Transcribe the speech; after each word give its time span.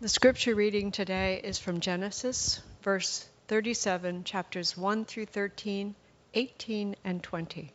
The 0.00 0.08
scripture 0.08 0.54
reading 0.54 0.92
today 0.92 1.42
is 1.44 1.58
from 1.58 1.80
Genesis, 1.80 2.62
verse 2.80 3.28
37, 3.48 4.24
chapters 4.24 4.74
1 4.74 5.04
through 5.04 5.26
13, 5.26 5.94
18, 6.32 6.96
and 7.04 7.22
20. 7.22 7.70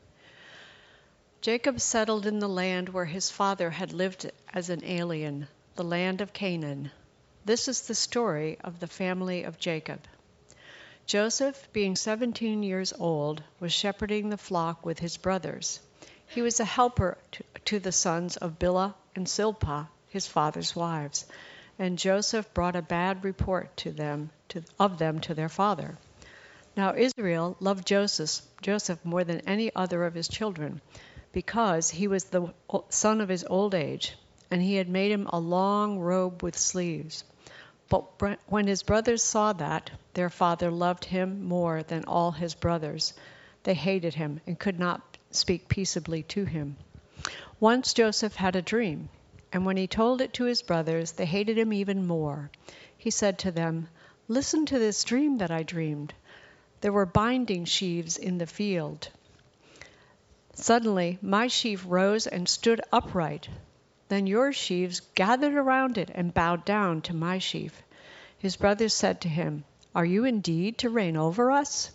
Jacob 1.42 1.80
settled 1.80 2.26
in 2.26 2.40
the 2.40 2.50
land 2.50 2.90
where 2.90 3.06
his 3.06 3.30
father 3.30 3.70
had 3.70 3.94
lived 3.94 4.32
as 4.52 4.72
an 4.72 4.84
alien, 4.84 5.48
the 5.76 5.84
land 5.84 6.20
of 6.20 6.34
Canaan. 6.34 6.90
This 7.46 7.68
is 7.68 7.84
the 7.84 7.94
story 7.94 8.58
of 8.64 8.80
the 8.80 8.88
family 8.88 9.44
of 9.44 9.60
Jacob. 9.60 10.00
Joseph, 11.06 11.72
being 11.74 11.96
17 11.96 12.64
years 12.64 12.92
old, 12.98 13.44
was 13.60 13.72
shepherding 13.72 14.30
the 14.30 14.38
flock 14.40 14.84
with 14.84 14.98
his 14.98 15.18
brothers. 15.18 15.80
He 16.26 16.42
was 16.42 16.60
a 16.60 16.66
helper 16.66 17.20
to, 17.66 17.80
the 17.80 17.92
sons 17.92 18.36
of 18.36 18.58
Bilhah 18.58 18.96
and 19.16 19.30
Zilpah, 19.30 19.90
his 20.10 20.26
father's 20.26 20.76
wives 20.76 21.26
and 21.78 21.98
Joseph 21.98 22.54
brought 22.54 22.76
a 22.76 22.82
bad 22.82 23.24
report 23.24 23.76
to 23.78 23.92
them 23.92 24.30
to, 24.50 24.64
of 24.80 24.98
them 24.98 25.20
to 25.22 25.34
their 25.34 25.50
father. 25.50 25.98
Now 26.78 26.94
Israel 26.96 27.56
loved 27.60 27.86
Joseph, 27.88 28.42
Joseph 28.62 29.04
more 29.04 29.24
than 29.24 29.42
any 29.42 29.74
other 29.76 30.04
of 30.06 30.14
his 30.14 30.28
children, 30.28 30.82
because 31.32 31.90
he 31.90 32.08
was 32.08 32.26
the 32.26 32.54
son 32.90 33.22
of 33.22 33.30
his 33.30 33.46
old 33.50 33.74
age, 33.74 34.16
and 34.52 34.62
he 34.62 34.76
had 34.76 34.90
made 34.90 35.12
him 35.12 35.28
a 35.28 35.40
long 35.40 36.00
robe 36.00 36.44
with 36.44 36.58
sleeves. 36.58 37.24
But 37.90 38.06
when 38.48 38.68
his 38.68 38.84
brothers 38.84 39.22
saw 39.22 39.54
that 39.54 39.92
their 40.14 40.30
father 40.30 40.72
loved 40.72 41.06
him 41.06 41.44
more 41.44 41.84
than 41.84 42.06
all 42.06 42.32
his 42.32 42.56
brothers, 42.56 43.14
they 43.64 43.74
hated 43.74 44.14
him 44.14 44.42
and 44.48 44.58
could 44.58 44.80
not 44.80 45.18
speak 45.32 45.68
peaceably 45.68 46.24
to 46.24 46.46
him. 46.46 46.78
Once 47.60 47.94
Joseph 47.94 48.36
had 48.36 48.56
a 48.56 48.62
dream 48.62 49.10
and 49.52 49.66
when 49.66 49.78
he 49.78 49.88
told 49.88 50.22
it 50.22 50.34
to 50.34 50.46
his 50.46 50.62
brothers, 50.62 51.14
they 51.14 51.26
hated 51.26 51.58
him 51.58 51.72
even 51.72 52.06
more. 52.06 52.50
He 52.98 53.10
said 53.10 53.40
to 53.40 53.52
them, 53.52 53.88
Listen 54.28 54.66
to 54.66 54.80
this 54.80 55.04
dream 55.04 55.38
that 55.38 55.52
I 55.52 55.64
dreamed. 55.64 56.14
There 56.82 56.92
were 56.92 57.06
binding 57.06 57.66
sheaves 57.66 58.18
in 58.18 58.38
the 58.38 58.48
field. 58.48 59.10
Suddenly, 60.54 61.20
my 61.22 61.48
sheaf 61.48 61.84
rose 61.88 62.28
and 62.28 62.50
stood 62.50 62.82
upright. 62.92 63.48
Then 64.08 64.28
your 64.28 64.54
sheaves 64.54 65.02
gathered 65.16 65.54
around 65.54 65.98
it 65.98 66.10
and 66.14 66.34
bowed 66.34 66.66
down 66.66 67.02
to 67.04 67.16
my 67.16 67.40
sheaf. 67.40 67.84
His 68.38 68.56
brothers 68.56 68.94
said 68.94 69.22
to 69.22 69.30
him, 69.30 69.64
Are 69.94 70.06
you 70.06 70.26
indeed 70.26 70.78
to 70.80 70.90
reign 70.90 71.18
over 71.18 71.52
us? 71.52 71.92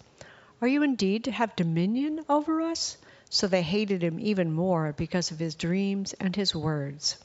Are 0.61 0.69
you 0.69 0.83
indeed 0.83 1.25
to 1.25 1.31
have 1.31 1.56
dominion 1.56 2.25
over 2.28 2.61
us? 2.61 2.97
So 3.28 3.47
they 3.47 3.62
hated 3.62 4.03
him 4.03 4.19
even 4.21 4.53
more 4.53 4.93
because 4.93 5.31
of 5.31 5.39
his 5.39 5.55
dreams 5.55 6.12
and 6.15 6.34
his 6.34 6.55
words. 6.55 7.17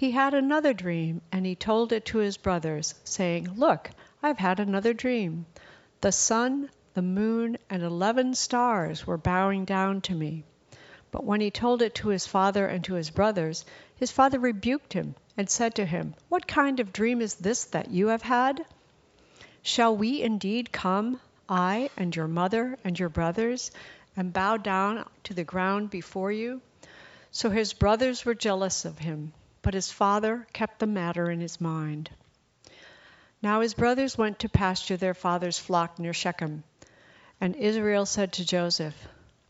He 0.00 0.12
had 0.12 0.32
another 0.32 0.74
dream, 0.74 1.22
and 1.32 1.44
he 1.44 1.56
told 1.56 1.92
it 1.92 2.04
to 2.04 2.18
his 2.18 2.36
brothers, 2.36 2.94
saying, 3.02 3.54
Look, 3.56 3.90
I've 4.22 4.38
had 4.38 4.60
another 4.60 4.94
dream. 4.94 5.46
The 6.02 6.12
sun, 6.12 6.70
the 6.94 7.02
moon, 7.02 7.58
and 7.68 7.82
eleven 7.82 8.34
stars 8.36 9.08
were 9.08 9.18
bowing 9.18 9.64
down 9.64 10.00
to 10.02 10.14
me. 10.14 10.44
But 11.10 11.24
when 11.24 11.40
he 11.40 11.50
told 11.50 11.82
it 11.82 11.96
to 11.96 12.10
his 12.10 12.28
father 12.28 12.68
and 12.68 12.84
to 12.84 12.94
his 12.94 13.10
brothers, 13.10 13.64
his 13.96 14.12
father 14.12 14.38
rebuked 14.38 14.92
him 14.92 15.16
and 15.36 15.50
said 15.50 15.74
to 15.74 15.84
him, 15.84 16.14
What 16.28 16.46
kind 16.46 16.78
of 16.78 16.92
dream 16.92 17.20
is 17.20 17.34
this 17.34 17.64
that 17.64 17.90
you 17.90 18.06
have 18.06 18.22
had? 18.22 18.64
Shall 19.62 19.96
we 19.96 20.22
indeed 20.22 20.70
come, 20.70 21.18
I 21.48 21.90
and 21.96 22.14
your 22.14 22.28
mother 22.28 22.78
and 22.84 22.96
your 22.96 23.08
brothers, 23.08 23.72
and 24.16 24.32
bow 24.32 24.58
down 24.58 25.08
to 25.24 25.34
the 25.34 25.42
ground 25.42 25.90
before 25.90 26.30
you? 26.30 26.60
So 27.32 27.50
his 27.50 27.72
brothers 27.72 28.24
were 28.24 28.34
jealous 28.36 28.84
of 28.84 29.00
him 29.00 29.32
but 29.62 29.74
his 29.74 29.90
father 29.90 30.46
kept 30.52 30.78
the 30.78 30.86
matter 30.86 31.30
in 31.30 31.40
his 31.40 31.60
mind. 31.60 32.10
Now 33.42 33.60
his 33.60 33.74
brothers 33.74 34.18
went 34.18 34.40
to 34.40 34.48
pasture 34.48 34.96
their 34.96 35.14
father's 35.14 35.58
flock 35.58 35.98
near 35.98 36.12
Shechem. 36.12 36.64
And 37.40 37.54
Israel 37.54 38.04
said 38.04 38.32
to 38.34 38.44
Joseph, 38.44 38.96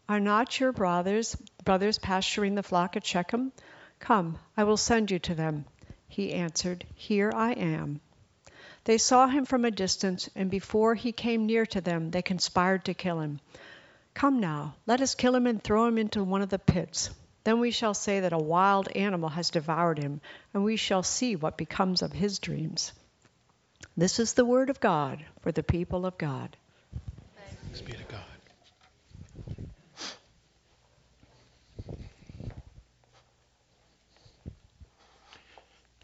Are 0.08 0.20
not 0.20 0.60
your 0.60 0.72
brothers 0.72 1.36
brothers 1.64 1.98
pasturing 1.98 2.54
the 2.54 2.62
flock 2.62 2.97
at 2.97 3.06
Shechem? 3.06 3.52
Come, 3.98 4.38
I 4.56 4.64
will 4.64 4.76
send 4.76 5.10
you 5.10 5.18
to 5.20 5.34
them. 5.34 5.64
He 6.06 6.32
answered, 6.32 6.84
Here 6.94 7.32
I 7.34 7.52
am. 7.52 8.00
They 8.84 8.98
saw 8.98 9.26
him 9.26 9.44
from 9.44 9.64
a 9.64 9.70
distance, 9.70 10.28
and 10.34 10.50
before 10.50 10.94
he 10.94 11.12
came 11.12 11.47
near 11.47 11.66
to 11.66 11.80
them, 11.80 12.10
they 12.10 12.22
conspired 12.22 12.84
to 12.86 12.94
kill 12.94 13.20
him. 13.20 13.41
Come 14.14 14.41
now, 14.41 14.74
let 14.86 15.00
us 15.00 15.14
kill 15.14 15.34
him 15.34 15.47
and 15.47 15.62
throw 15.62 15.86
him 15.86 15.98
into 15.98 16.24
one 16.24 16.42
of 16.42 16.48
the 16.48 16.58
pits. 16.58 17.10
Then 17.48 17.60
we 17.60 17.70
shall 17.70 17.94
say 17.94 18.20
that 18.20 18.34
a 18.34 18.38
wild 18.38 18.88
animal 18.88 19.31
has 19.31 19.48
devoured 19.48 19.97
him, 19.97 20.20
and 20.53 20.64
we 20.64 20.76
shall 20.76 21.03
see 21.03 21.34
what 21.34 21.56
becomes 21.56 22.03
of 22.03 22.12
his 22.12 22.41
dreams. 22.41 22.92
This 23.97 24.19
is 24.19 24.34
the 24.34 24.44
word 24.44 24.69
of 24.69 24.81
God 24.81 25.25
for 25.41 25.50
the 25.50 25.62
people 25.62 26.04
of 26.04 26.19
God. 26.19 26.54
Thanks 27.64 27.81
be 27.81 27.92
to 27.92 28.04
God. 28.04 28.20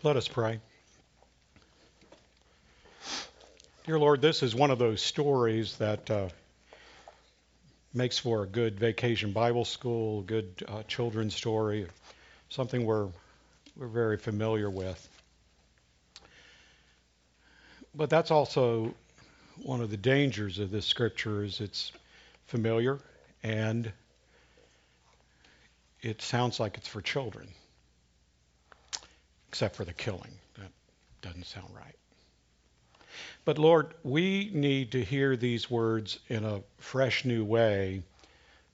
Let 0.03 0.17
us 0.17 0.29
pray. 0.29 0.61
Dear 3.85 3.99
Lord, 3.99 4.23
this 4.23 4.43
is 4.43 4.55
one 4.55 4.71
of 4.71 4.79
those 4.79 5.03
stories 5.03 5.77
that 5.77 6.11
uh, 6.11 6.29
makes 7.95 8.19
for 8.19 8.43
a 8.43 8.47
good 8.47 8.79
vacation 8.79 9.33
Bible 9.33 9.65
school, 9.65 10.23
good 10.23 10.65
uh, 10.69 10.83
children's 10.85 11.35
story, 11.35 11.87
something 12.49 12.85
we're 12.85 13.09
we're 13.77 13.89
very 13.89 14.17
familiar 14.17 14.71
with. 14.71 15.09
But 17.95 18.11
that's 18.11 18.31
also 18.31 18.95
one 19.63 19.81
of 19.81 19.91
the 19.91 19.97
dangers 19.97 20.59
of 20.59 20.71
this 20.71 20.87
scripture 20.87 21.45
is 21.45 21.61
it's 21.61 21.93
familiar 22.47 22.99
and 23.43 23.93
it 26.03 26.21
sounds 26.21 26.61
like 26.61 26.77
it's 26.77 26.89
for 26.89 27.01
children, 27.01 27.49
except 29.49 29.77
for 29.77 29.85
the 29.85 29.93
killing. 29.93 30.33
That 30.59 30.71
doesn't 31.23 31.47
sound 31.47 31.69
right. 31.75 31.97
But 33.45 33.59
Lord, 33.59 33.95
we 34.03 34.51
need 34.53 34.93
to 34.93 35.05
hear 35.05 35.37
these 35.37 35.71
words 35.71 36.19
in 36.29 36.45
a 36.45 36.63
fresh 36.79 37.25
new 37.25 37.45
way 37.45 38.03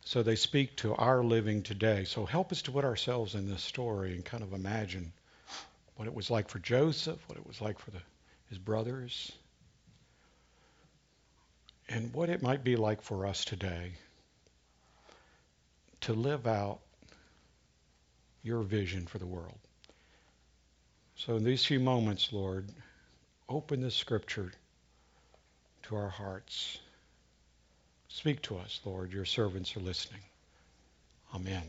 so 0.04 0.22
they 0.22 0.36
speak 0.36 0.76
to 0.76 0.94
our 0.94 1.22
living 1.22 1.62
today. 1.62 2.04
So 2.04 2.24
help 2.24 2.52
us 2.52 2.62
to 2.62 2.72
put 2.72 2.84
ourselves 2.84 3.34
in 3.34 3.48
this 3.48 3.62
story 3.62 4.12
and 4.12 4.24
kind 4.24 4.42
of 4.42 4.52
imagine 4.52 5.12
what 5.96 6.08
it 6.08 6.14
was 6.14 6.30
like 6.30 6.48
for 6.48 6.58
Joseph, 6.58 7.18
what 7.28 7.38
it 7.38 7.46
was 7.46 7.60
like 7.60 7.78
for 7.78 7.90
the, 7.90 8.00
his 8.48 8.58
brothers, 8.58 9.30
and 11.88 12.12
what 12.14 12.30
it 12.30 12.42
might 12.42 12.64
be 12.64 12.76
like 12.76 13.02
for 13.02 13.26
us 13.26 13.44
today 13.44 13.92
to 16.00 16.14
live 16.14 16.46
out 16.46 16.80
your 18.42 18.62
vision 18.62 19.06
for 19.06 19.18
the 19.18 19.26
world. 19.26 19.58
So 21.16 21.36
in 21.36 21.44
these 21.44 21.64
few 21.64 21.80
moments, 21.80 22.32
Lord, 22.32 22.66
open 23.50 23.80
the 23.80 23.90
scripture 23.90 24.52
to 25.82 25.96
our 25.96 26.08
hearts. 26.08 26.78
Speak 28.08 28.40
to 28.42 28.56
us, 28.56 28.80
Lord. 28.84 29.12
Your 29.12 29.24
servants 29.24 29.76
are 29.76 29.80
listening. 29.80 30.20
Amen. 31.34 31.62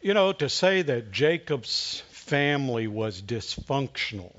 You 0.00 0.14
know, 0.14 0.32
to 0.32 0.48
say 0.48 0.82
that 0.82 1.12
Jacob's 1.12 2.02
family 2.10 2.86
was 2.86 3.20
dysfunctional 3.20 4.34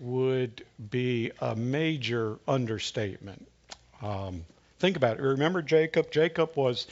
would 0.00 0.64
be 0.90 1.32
a 1.40 1.54
major 1.54 2.38
understatement. 2.48 3.46
Um, 4.00 4.44
think 4.78 4.96
about 4.96 5.18
it. 5.18 5.22
Remember 5.22 5.60
Jacob? 5.60 6.10
Jacob 6.10 6.56
was 6.56 6.86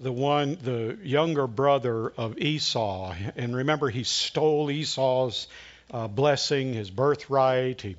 the 0.00 0.12
one, 0.12 0.58
the 0.62 0.98
younger 1.02 1.46
brother 1.46 2.08
of 2.08 2.38
Esau. 2.38 3.14
And 3.36 3.54
remember, 3.54 3.88
he 3.88 4.04
stole 4.04 4.70
Esau's 4.70 5.48
uh, 5.90 6.08
blessing, 6.08 6.72
his 6.72 6.90
birthright. 6.90 7.80
He 7.80 7.96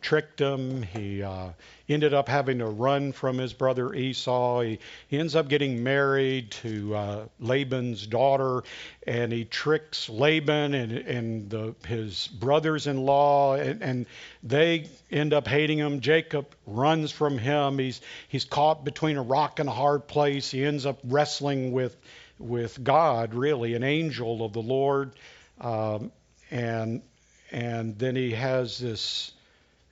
tricked 0.00 0.40
him. 0.40 0.82
He 0.82 1.22
uh, 1.22 1.48
ended 1.88 2.14
up 2.14 2.28
having 2.28 2.58
to 2.58 2.66
run 2.66 3.12
from 3.12 3.38
his 3.38 3.52
brother 3.52 3.92
Esau. 3.94 4.60
He, 4.60 4.78
he 5.08 5.18
ends 5.18 5.34
up 5.34 5.48
getting 5.48 5.82
married 5.82 6.50
to 6.62 6.94
uh, 6.94 7.24
Laban's 7.40 8.06
daughter, 8.06 8.62
and 9.06 9.32
he 9.32 9.44
tricks 9.44 10.08
Laban 10.08 10.74
and, 10.74 10.92
and 10.92 11.50
the, 11.50 11.74
his 11.86 12.28
brothers 12.28 12.86
in 12.86 13.04
law, 13.04 13.54
and, 13.54 13.82
and 13.82 14.06
they 14.42 14.88
end 15.10 15.32
up 15.32 15.48
hating 15.48 15.78
him. 15.78 16.00
Jacob 16.00 16.46
runs 16.66 17.10
from 17.10 17.38
him. 17.38 17.78
He's, 17.78 18.00
he's 18.28 18.44
caught 18.44 18.84
between 18.84 19.16
a 19.16 19.22
rock 19.22 19.58
and 19.58 19.68
a 19.68 19.72
hard 19.72 20.06
place. 20.06 20.50
He 20.50 20.64
ends 20.64 20.86
up 20.86 21.00
wrestling 21.04 21.72
with, 21.72 21.96
with 22.38 22.82
God, 22.82 23.34
really, 23.34 23.74
an 23.74 23.82
angel 23.82 24.44
of 24.44 24.52
the 24.52 24.62
Lord. 24.62 25.12
Um, 25.60 26.12
and 26.50 27.02
and 27.50 27.98
then 27.98 28.14
he 28.14 28.32
has 28.32 28.78
this 28.78 29.32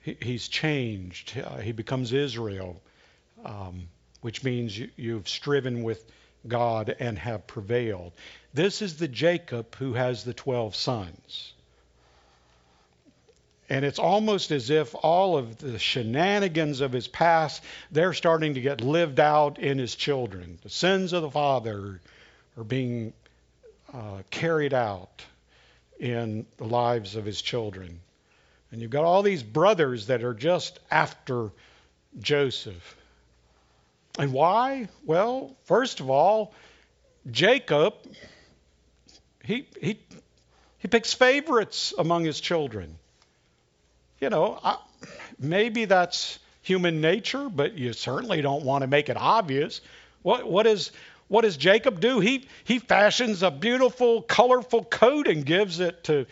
he, 0.07 0.17
he's 0.21 0.47
changed 0.47 1.37
uh, 1.37 1.57
he 1.57 1.71
becomes 1.71 2.13
israel 2.13 2.81
um, 3.45 3.87
which 4.21 4.43
means 4.43 4.77
you, 4.77 4.89
you've 4.95 5.29
striven 5.29 5.83
with 5.83 6.03
God 6.47 6.95
and 6.99 7.17
have 7.19 7.47
prevailed. 7.47 8.13
This 8.53 8.81
is 8.81 8.97
the 8.97 9.07
Jacob 9.07 9.75
who 9.75 9.93
has 9.93 10.23
the 10.23 10.33
12 10.33 10.75
sons. 10.75 11.53
And 13.69 13.83
it's 13.83 13.99
almost 13.99 14.51
as 14.51 14.69
if 14.69 14.95
all 14.95 15.37
of 15.37 15.57
the 15.57 15.77
shenanigans 15.77 16.79
of 16.79 16.93
his 16.93 17.07
past, 17.07 17.61
they're 17.91 18.13
starting 18.13 18.53
to 18.53 18.61
get 18.61 18.79
lived 18.79 19.19
out 19.19 19.59
in 19.59 19.77
his 19.77 19.93
children. 19.93 20.57
The 20.63 20.69
sins 20.69 21.11
of 21.11 21.21
the 21.21 21.31
father 21.31 21.99
are 22.57 22.63
being 22.63 23.13
uh, 23.93 24.21
carried 24.29 24.73
out 24.73 25.23
in 25.99 26.45
the 26.57 26.65
lives 26.65 27.15
of 27.15 27.25
his 27.25 27.41
children. 27.41 27.99
And 28.71 28.81
you've 28.81 28.91
got 28.91 29.05
all 29.05 29.23
these 29.23 29.43
brothers 29.43 30.07
that 30.07 30.23
are 30.23 30.33
just 30.33 30.79
after 30.91 31.51
Joseph. 32.19 32.97
And 34.19 34.33
why? 34.33 34.89
Well, 35.05 35.55
first 35.65 35.99
of 35.99 36.09
all, 36.09 36.53
Jacob, 37.31 37.93
he, 39.43 39.67
he, 39.79 39.99
he 40.79 40.87
picks 40.87 41.13
favorites 41.13 41.93
among 41.97 42.25
his 42.25 42.39
children. 42.39 42.97
You 44.19 44.29
know, 44.29 44.59
I, 44.63 44.77
maybe 45.39 45.85
that's 45.85 46.39
human 46.61 46.99
nature, 46.99 47.49
but 47.49 47.77
you 47.77 47.93
certainly 47.93 48.41
don't 48.41 48.63
want 48.63 48.81
to 48.81 48.87
make 48.87 49.09
it 49.09 49.17
obvious. 49.17 49.81
What, 50.23 50.49
what, 50.49 50.67
is, 50.67 50.91
what 51.27 51.43
does 51.43 51.55
Jacob 51.55 51.99
do? 51.99 52.19
He, 52.19 52.47
he 52.63 52.79
fashions 52.79 53.43
a 53.43 53.51
beautiful, 53.51 54.21
colorful 54.21 54.83
coat 54.83 55.27
and 55.27 55.45
gives 55.45 55.79
it 55.79 56.03
to 56.05 56.25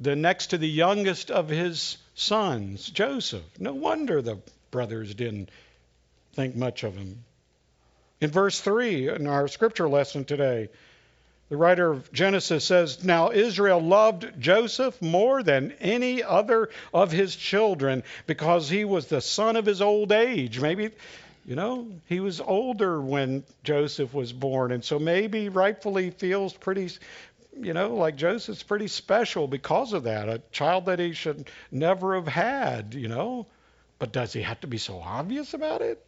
the 0.00 0.16
next 0.16 0.48
to 0.48 0.58
the 0.58 0.68
youngest 0.68 1.30
of 1.30 1.48
his 1.48 1.98
sons, 2.14 2.88
Joseph. 2.88 3.44
No 3.58 3.74
wonder 3.74 4.22
the 4.22 4.38
brothers 4.70 5.14
didn't 5.14 5.50
think 6.34 6.56
much 6.56 6.84
of 6.84 6.96
him. 6.96 7.24
In 8.20 8.30
verse 8.30 8.60
3 8.60 9.08
in 9.10 9.26
our 9.26 9.48
scripture 9.48 9.88
lesson 9.88 10.24
today, 10.24 10.68
the 11.50 11.56
writer 11.58 11.90
of 11.90 12.10
Genesis 12.12 12.64
says, 12.64 13.04
Now 13.04 13.30
Israel 13.30 13.80
loved 13.80 14.40
Joseph 14.40 15.00
more 15.02 15.42
than 15.42 15.72
any 15.80 16.22
other 16.22 16.70
of 16.92 17.12
his 17.12 17.36
children 17.36 18.02
because 18.26 18.68
he 18.68 18.84
was 18.84 19.06
the 19.06 19.20
son 19.20 19.56
of 19.56 19.66
his 19.66 19.82
old 19.82 20.10
age. 20.10 20.58
Maybe, 20.58 20.90
you 21.44 21.54
know, 21.54 21.86
he 22.08 22.20
was 22.20 22.40
older 22.40 23.00
when 23.00 23.44
Joseph 23.62 24.14
was 24.14 24.32
born, 24.32 24.72
and 24.72 24.82
so 24.82 24.98
maybe 24.98 25.50
rightfully 25.50 26.10
feels 26.10 26.54
pretty, 26.54 26.90
you 27.60 27.72
know, 27.72 27.94
like 27.94 28.16
Joseph's 28.16 28.62
pretty 28.62 28.88
special 28.88 29.46
because 29.46 29.92
of 29.92 30.04
that. 30.04 30.28
A 30.28 30.42
child 30.52 30.86
that 30.86 30.98
he 30.98 31.12
should 31.12 31.48
never 31.70 32.14
have 32.14 32.28
had, 32.28 32.94
you 32.94 33.08
know. 33.08 33.46
But 33.98 34.12
does 34.12 34.32
he 34.32 34.42
have 34.42 34.60
to 34.60 34.66
be 34.66 34.78
so 34.78 35.00
obvious 35.00 35.54
about 35.54 35.82
it? 35.82 36.04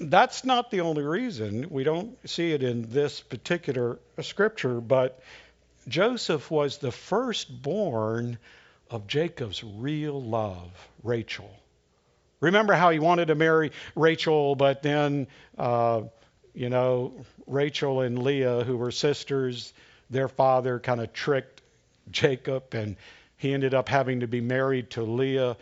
That's 0.00 0.44
not 0.44 0.70
the 0.70 0.80
only 0.80 1.02
reason. 1.02 1.68
We 1.70 1.84
don't 1.84 2.16
see 2.28 2.52
it 2.52 2.62
in 2.62 2.90
this 2.90 3.20
particular 3.20 3.98
scripture, 4.22 4.80
but 4.80 5.20
Joseph 5.88 6.50
was 6.50 6.78
the 6.78 6.92
firstborn 6.92 8.38
of 8.90 9.06
Jacob's 9.06 9.62
real 9.62 10.20
love, 10.20 10.70
Rachel. 11.02 11.50
Remember 12.40 12.72
how 12.72 12.90
he 12.90 12.98
wanted 12.98 13.26
to 13.26 13.34
marry 13.34 13.72
Rachel, 13.94 14.54
but 14.54 14.82
then, 14.82 15.26
uh, 15.58 16.02
you 16.54 16.70
know, 16.70 17.12
Rachel 17.46 18.00
and 18.00 18.22
Leah, 18.22 18.64
who 18.64 18.78
were 18.78 18.90
sisters, 18.90 19.74
their 20.10 20.28
father 20.28 20.78
kind 20.78 21.00
of 21.00 21.12
tricked 21.12 21.62
Jacob, 22.10 22.74
and 22.74 22.96
he 23.36 23.54
ended 23.54 23.74
up 23.74 23.88
having 23.88 24.20
to 24.20 24.26
be 24.26 24.40
married 24.40 24.90
to 24.90 25.02
Leah 25.02 25.56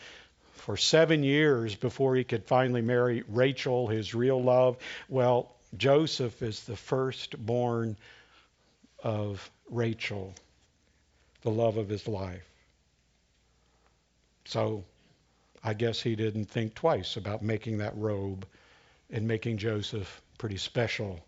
for 0.53 0.77
seven 0.77 1.23
years 1.23 1.75
before 1.75 2.17
he 2.17 2.25
could 2.25 2.45
finally 2.45 2.83
marry 2.83 3.23
Rachel, 3.29 3.87
his 3.87 4.15
real 4.15 4.43
love. 4.43 4.77
Well, 5.09 5.55
Joseph 5.77 6.43
is 6.43 6.65
the 6.65 6.77
firstborn 6.77 7.97
of 9.03 9.51
Rachel, 9.71 10.35
the 11.43 11.51
love 11.51 11.77
of 11.77 11.89
his 11.89 12.09
life. 12.09 12.45
So 14.47 14.85
I 15.63 15.75
guess 15.75 16.01
he 16.01 16.17
didn't 16.17 16.47
think 16.47 16.75
twice 16.75 17.17
about 17.17 17.43
making 17.43 17.79
that 17.79 17.97
robe 17.97 18.47
and 19.11 19.29
making 19.29 19.59
Joseph 19.59 20.21
pretty 20.39 20.57
special 20.57 21.21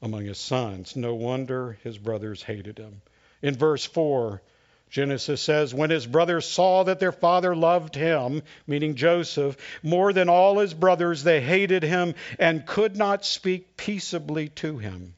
among 0.00 0.24
his 0.24 0.38
sons. 0.38 0.96
No 0.96 1.14
wonder 1.14 1.78
his 1.82 1.98
brothers 1.98 2.42
hated 2.42 2.78
him. 2.78 3.02
In 3.42 3.56
verse 3.56 3.84
4, 3.84 4.42
Genesis 4.90 5.42
says, 5.42 5.74
when 5.74 5.90
his 5.90 6.06
brothers 6.06 6.46
saw 6.46 6.84
that 6.84 6.98
their 6.98 7.12
father 7.12 7.54
loved 7.54 7.94
him, 7.94 8.42
meaning 8.66 8.94
Joseph, 8.94 9.56
more 9.82 10.12
than 10.12 10.28
all 10.28 10.58
his 10.58 10.72
brothers, 10.72 11.22
they 11.22 11.40
hated 11.40 11.82
him 11.82 12.14
and 12.38 12.66
could 12.66 12.96
not 12.96 13.24
speak 13.24 13.76
peaceably 13.76 14.48
to 14.48 14.78
him. 14.78 15.14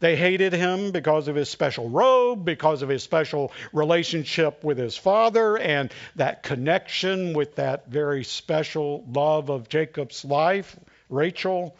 They 0.00 0.14
hated 0.16 0.52
him 0.52 0.92
because 0.92 1.26
of 1.26 1.34
his 1.34 1.50
special 1.50 1.90
robe, 1.90 2.44
because 2.44 2.82
of 2.82 2.88
his 2.88 3.02
special 3.02 3.52
relationship 3.72 4.62
with 4.62 4.78
his 4.78 4.96
father, 4.96 5.58
and 5.58 5.92
that 6.14 6.44
connection 6.44 7.32
with 7.32 7.56
that 7.56 7.88
very 7.88 8.22
special 8.22 9.04
love 9.12 9.50
of 9.50 9.68
Jacob's 9.68 10.24
life, 10.24 10.78
Rachel. 11.10 11.76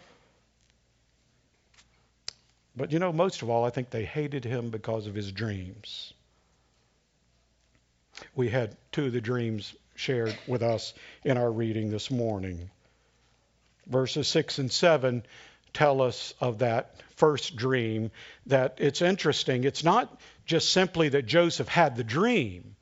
But 2.79 2.93
you 2.93 2.99
know, 2.99 3.13
most 3.13 3.43
of 3.43 3.51
all, 3.51 3.65
I 3.65 3.71
think 3.71 3.91
they 3.91 4.05
hated 4.05 4.45
him 4.45 4.71
because 4.71 5.07
of 5.07 5.15
his 5.15 5.31
dreams 5.33 6.15
we 8.35 8.49
had 8.49 8.77
two 8.93 9.07
of 9.07 9.13
the 9.13 9.21
dreams 9.21 9.75
shared 9.95 10.37
with 10.47 10.63
us 10.63 10.95
in 11.25 11.37
our 11.37 11.51
reading 11.51 11.91
this 11.91 12.11
morning. 12.11 12.71
Verses 13.87 14.29
6 14.29 14.59
and 14.59 14.73
7 14.73 15.25
tell 15.73 16.01
us 16.01 16.35
of 16.41 16.59
that 16.59 16.95
first 17.17 17.57
dream 17.57 18.11
that 18.47 18.77
it's 18.79 19.03
interesting. 19.03 19.65
It's 19.65 19.85
not 19.85 20.21
just 20.47 20.73
simply 20.73 21.11
that 21.11 21.27
Joseph 21.27 21.69
had 21.69 21.97
the 21.97 22.05
dream 22.05 22.77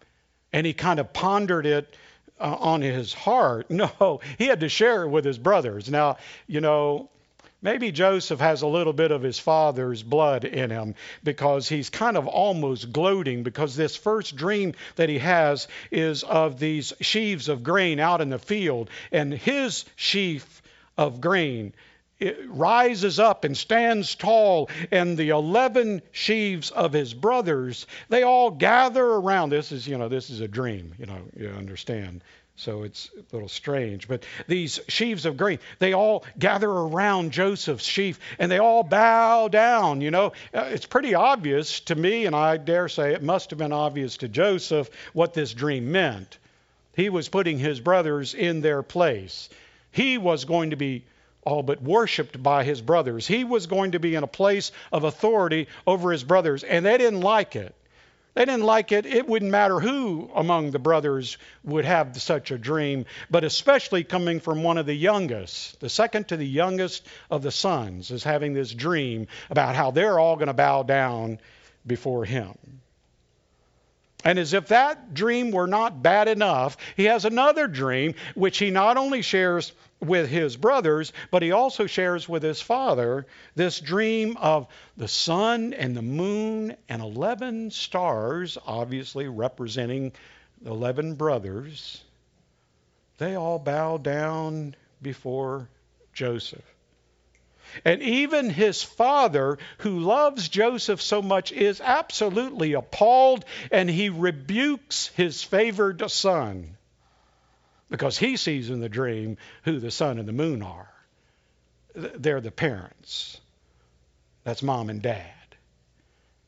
and 0.52 0.66
he 0.66 0.72
kind 0.72 1.00
of 1.00 1.12
pondered 1.12 1.66
it 1.66 1.96
uh, 2.38 2.54
on 2.58 2.82
his 2.82 3.12
heart. 3.12 3.70
No, 3.70 4.20
he 4.38 4.46
had 4.46 4.60
to 4.60 4.68
share 4.68 5.02
it 5.02 5.08
with 5.08 5.24
his 5.24 5.38
brothers. 5.38 5.90
Now, 5.90 6.18
you 6.46 6.60
know, 6.60 7.10
Maybe 7.62 7.90
Joseph 7.90 8.40
has 8.40 8.62
a 8.62 8.66
little 8.66 8.92
bit 8.92 9.10
of 9.10 9.22
his 9.22 9.38
father's 9.38 10.02
blood 10.02 10.44
in 10.44 10.70
him 10.70 10.94
because 11.24 11.68
he's 11.68 11.90
kind 11.90 12.16
of 12.16 12.26
almost 12.26 12.92
gloating 12.92 13.42
because 13.42 13.74
this 13.74 13.96
first 13.96 14.36
dream 14.36 14.74
that 14.96 15.08
he 15.08 15.18
has 15.18 15.66
is 15.90 16.22
of 16.22 16.58
these 16.58 16.92
sheaves 17.00 17.48
of 17.48 17.62
grain 17.62 17.98
out 17.98 18.20
in 18.20 18.28
the 18.28 18.38
field, 18.38 18.90
and 19.10 19.32
his 19.32 19.84
sheaf 19.96 20.62
of 20.96 21.20
grain 21.20 21.72
it 22.18 22.38
rises 22.48 23.18
up 23.18 23.44
and 23.44 23.56
stands 23.56 24.14
tall, 24.14 24.70
and 24.90 25.18
the 25.18 25.30
11 25.30 26.00
sheaves 26.12 26.70
of 26.70 26.92
his 26.92 27.12
brothers, 27.12 27.86
they 28.08 28.22
all 28.22 28.50
gather 28.50 29.04
around. 29.04 29.50
This 29.50 29.70
is, 29.70 29.86
you 29.86 29.98
know, 29.98 30.08
this 30.08 30.30
is 30.30 30.40
a 30.40 30.48
dream, 30.48 30.94
you 30.98 31.06
know, 31.06 31.20
you 31.36 31.48
understand. 31.48 32.22
So 32.56 32.84
it's 32.84 33.10
a 33.14 33.34
little 33.34 33.50
strange. 33.50 34.08
But 34.08 34.24
these 34.46 34.80
sheaves 34.88 35.26
of 35.26 35.36
grain, 35.36 35.58
they 35.78 35.92
all 35.92 36.24
gather 36.38 36.70
around 36.70 37.32
Joseph's 37.32 37.84
sheaf 37.84 38.18
and 38.38 38.50
they 38.50 38.58
all 38.58 38.82
bow 38.82 39.48
down. 39.48 40.00
You 40.00 40.10
know, 40.10 40.32
uh, 40.54 40.70
it's 40.72 40.86
pretty 40.86 41.14
obvious 41.14 41.80
to 41.80 41.94
me, 41.94 42.24
and 42.24 42.34
I 42.34 42.56
dare 42.56 42.88
say 42.88 43.12
it 43.12 43.22
must 43.22 43.50
have 43.50 43.58
been 43.58 43.72
obvious 43.72 44.16
to 44.18 44.28
Joseph 44.28 44.88
what 45.12 45.34
this 45.34 45.52
dream 45.52 45.92
meant. 45.92 46.38
He 46.94 47.10
was 47.10 47.28
putting 47.28 47.58
his 47.58 47.78
brothers 47.78 48.32
in 48.32 48.62
their 48.62 48.82
place. 48.82 49.50
He 49.92 50.16
was 50.16 50.46
going 50.46 50.70
to 50.70 50.76
be 50.76 51.04
all 51.42 51.62
but 51.62 51.82
worshiped 51.82 52.42
by 52.42 52.64
his 52.64 52.80
brothers. 52.80 53.26
He 53.26 53.44
was 53.44 53.66
going 53.66 53.92
to 53.92 54.00
be 54.00 54.14
in 54.14 54.24
a 54.24 54.28
place 54.28 54.72
of 54.90 55.04
authority 55.04 55.68
over 55.86 56.10
his 56.10 56.24
brothers, 56.24 56.64
and 56.64 56.86
they 56.86 56.96
didn't 56.96 57.20
like 57.20 57.54
it. 57.54 57.74
They 58.36 58.44
didn't 58.44 58.64
like 58.64 58.92
it. 58.92 59.06
It 59.06 59.26
wouldn't 59.26 59.50
matter 59.50 59.80
who 59.80 60.30
among 60.34 60.70
the 60.70 60.78
brothers 60.78 61.38
would 61.64 61.86
have 61.86 62.20
such 62.20 62.50
a 62.50 62.58
dream, 62.58 63.06
but 63.30 63.44
especially 63.44 64.04
coming 64.04 64.40
from 64.40 64.62
one 64.62 64.76
of 64.76 64.84
the 64.84 64.94
youngest. 64.94 65.80
The 65.80 65.88
second 65.88 66.28
to 66.28 66.36
the 66.36 66.46
youngest 66.46 67.06
of 67.30 67.42
the 67.42 67.50
sons 67.50 68.10
is 68.10 68.22
having 68.22 68.52
this 68.52 68.74
dream 68.74 69.26
about 69.48 69.74
how 69.74 69.90
they're 69.90 70.18
all 70.18 70.36
going 70.36 70.48
to 70.48 70.52
bow 70.52 70.82
down 70.82 71.38
before 71.86 72.26
him. 72.26 72.58
And 74.26 74.40
as 74.40 74.54
if 74.54 74.66
that 74.66 75.14
dream 75.14 75.52
were 75.52 75.68
not 75.68 76.02
bad 76.02 76.26
enough, 76.26 76.76
he 76.96 77.04
has 77.04 77.24
another 77.24 77.68
dream 77.68 78.16
which 78.34 78.58
he 78.58 78.72
not 78.72 78.96
only 78.96 79.22
shares 79.22 79.70
with 80.00 80.28
his 80.28 80.56
brothers, 80.56 81.12
but 81.30 81.44
he 81.44 81.52
also 81.52 81.86
shares 81.86 82.28
with 82.28 82.42
his 82.42 82.60
father 82.60 83.24
this 83.54 83.78
dream 83.78 84.36
of 84.38 84.66
the 84.96 85.06
sun 85.06 85.74
and 85.74 85.96
the 85.96 86.02
moon 86.02 86.76
and 86.88 87.00
11 87.00 87.70
stars, 87.70 88.58
obviously 88.66 89.28
representing 89.28 90.10
the 90.60 90.70
11 90.70 91.14
brothers. 91.14 92.02
They 93.18 93.36
all 93.36 93.60
bow 93.60 93.96
down 93.96 94.74
before 95.00 95.68
Joseph. 96.12 96.75
And 97.84 98.02
even 98.02 98.50
his 98.50 98.82
father, 98.82 99.58
who 99.78 100.00
loves 100.00 100.48
Joseph 100.48 101.02
so 101.02 101.22
much, 101.22 101.52
is 101.52 101.80
absolutely 101.80 102.72
appalled 102.72 103.44
and 103.70 103.88
he 103.88 104.08
rebukes 104.08 105.08
his 105.08 105.42
favored 105.42 106.10
son 106.10 106.76
because 107.90 108.18
he 108.18 108.36
sees 108.36 108.70
in 108.70 108.80
the 108.80 108.88
dream 108.88 109.36
who 109.62 109.78
the 109.78 109.90
sun 109.90 110.18
and 110.18 110.28
the 110.28 110.32
moon 110.32 110.62
are. 110.62 110.92
they're 111.94 112.40
the 112.40 112.50
parents. 112.50 113.40
That's 114.44 114.62
mom 114.62 114.90
and 114.90 115.00
dad. 115.00 115.32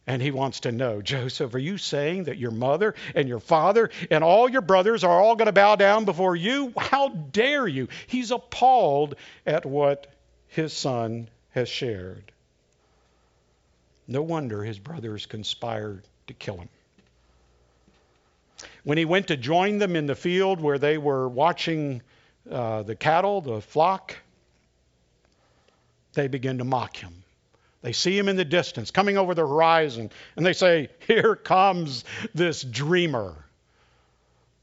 And 0.07 0.23
he 0.23 0.31
wants 0.31 0.61
to 0.61 0.73
know, 0.73 1.03
Joseph, 1.03 1.55
are 1.55 1.59
you 1.59 1.77
saying 1.77 2.25
that 2.25 2.39
your 2.39 2.51
mother 2.51 2.95
and 3.15 3.29
your 3.29 3.41
father 3.41 3.91
and 4.11 4.25
all 4.25 4.49
your 4.49 4.63
brothers 4.63 5.05
are 5.05 5.21
all 5.21 5.37
going 5.37 5.47
to 5.47 5.53
bow 5.53 5.77
down 5.77 6.07
before 6.07 6.35
you? 6.35 6.73
How 6.79 7.09
dare 7.09 7.69
you? 7.69 7.89
He's 8.07 8.31
appalled 8.31 9.17
at 9.47 9.67
what 9.67 10.07
his 10.49 10.73
son 10.73 11.29
has 11.51 11.69
shared. 11.69 12.33
No 14.07 14.23
wonder 14.23 14.65
his 14.65 14.79
brothers 14.79 15.27
conspired 15.27 16.03
to 16.27 16.35
kill 16.35 16.57
him. 16.57 16.69
When 18.85 18.99
he 18.99 19.05
went 19.05 19.29
to 19.29 19.37
join 19.37 19.79
them 19.79 19.95
in 19.95 20.07
the 20.07 20.15
field 20.15 20.61
where 20.61 20.79
they 20.79 20.99
were 20.99 21.29
watching 21.29 22.03
uh, 22.51 22.83
the 22.83 22.97
cattle, 22.97 23.41
the 23.41 23.61
flock, 23.61 24.17
they 26.15 26.29
begin 26.29 26.59
to 26.59 26.65
mock 26.65 26.97
him. 26.97 27.23
They 27.83 27.93
see 27.93 28.19
him 28.19 28.29
in 28.29 28.37
the 28.37 28.45
distance 28.45 28.91
coming 28.91 29.17
over 29.17 29.35
the 29.35 29.47
horizon, 29.47 30.11
and 30.37 30.45
they 30.45 30.53
say, 30.53 30.89
Here 31.07 31.37
comes 31.37 32.05
this 32.35 32.63
dreamer. 32.63 33.37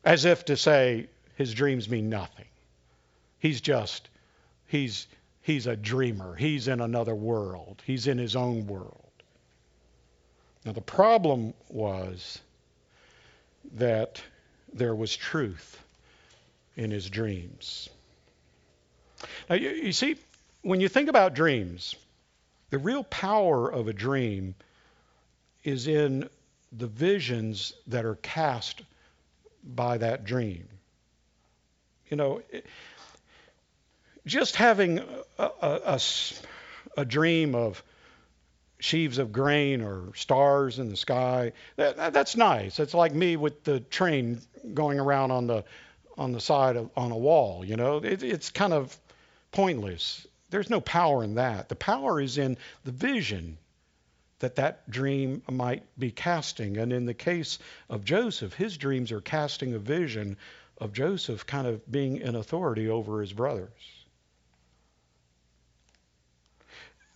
As 0.04 0.26
if 0.26 0.46
to 0.46 0.58
say, 0.58 1.08
his 1.36 1.54
dreams 1.54 1.90
mean 1.90 2.10
nothing. 2.10 2.46
He's 3.40 3.62
just, 3.62 4.10
he's, 4.68 5.08
he's 5.46 5.68
a 5.68 5.76
dreamer. 5.76 6.36
He's 6.36 6.68
in 6.68 6.82
another 6.82 7.14
world. 7.14 7.84
He's 7.86 8.08
in 8.08 8.18
his 8.18 8.36
own 8.36 8.66
world. 8.66 9.12
Now, 10.66 10.72
the 10.72 10.82
problem 10.82 11.54
was 11.70 12.40
that 13.76 14.20
there 14.74 14.96
was 14.96 15.16
truth 15.16 15.80
in 16.76 16.90
his 16.90 17.12
dreams. 17.12 17.90
Now, 19.48 19.56
you, 19.56 19.70
you 19.70 19.92
see, 19.92 20.16
when 20.64 20.82
you 20.82 20.90
think 20.90 21.10
about 21.10 21.36
dreams, 21.36 21.94
the 22.72 22.80
real 22.80 23.04
power 23.04 23.72
of 23.72 23.88
a 23.88 23.94
dream 23.94 24.56
is 25.64 25.88
in 25.88 26.28
the 26.72 26.88
visions 26.88 27.74
that 27.86 28.04
are 28.04 28.16
cast 28.16 28.82
by 29.64 30.00
that 30.00 30.26
dream. 30.26 30.68
You 32.10 32.18
know, 32.18 32.42
just 34.26 34.56
having 34.56 35.00
a, 35.38 35.52
a, 35.62 36.00
a, 36.98 37.06
dream 37.06 37.54
of 37.56 37.84
sheaves 38.80 39.18
of 39.18 39.32
grain 39.32 39.82
or 39.82 40.14
stars 40.16 40.80
in 40.80 40.90
the 40.90 40.98
sky, 40.98 41.52
that, 41.76 42.14
that's 42.14 42.36
nice. 42.36 42.80
It's 42.80 42.94
like 42.94 43.14
me 43.14 43.36
with 43.36 43.64
the 43.64 43.80
train 43.80 44.42
going 44.74 45.00
around 45.00 45.32
on 45.32 45.48
the 45.48 45.64
on 46.18 46.32
the 46.32 46.40
side 46.40 46.76
of 46.76 46.90
on 46.96 47.12
a 47.12 47.18
wall. 47.18 47.64
You 47.64 47.76
know, 47.76 47.98
it, 47.98 48.24
it's 48.24 48.50
kind 48.50 48.74
of 48.74 48.98
pointless. 49.52 50.26
There's 50.50 50.70
no 50.70 50.82
power 50.82 51.24
in 51.24 51.36
that. 51.36 51.70
The 51.70 51.76
power 51.76 52.20
is 52.20 52.38
in 52.38 52.58
the 52.84 52.92
vision 52.92 53.58
that 54.40 54.56
that 54.56 54.90
dream 54.90 55.42
might 55.50 55.84
be 55.98 56.12
casting. 56.12 56.78
And 56.78 56.92
in 56.92 57.06
the 57.06 57.14
case 57.14 57.60
of 57.90 58.04
Joseph, 58.04 58.54
his 58.54 58.78
dreams 58.78 59.12
are 59.12 59.22
casting 59.22 59.74
a 59.74 59.80
vision 59.80 60.38
of 60.78 60.94
Joseph 60.94 61.46
kind 61.46 61.68
of 61.68 61.90
being 61.90 62.18
in 62.18 62.36
authority 62.36 62.90
over 62.90 63.22
his 63.22 63.34
brothers. 63.34 63.95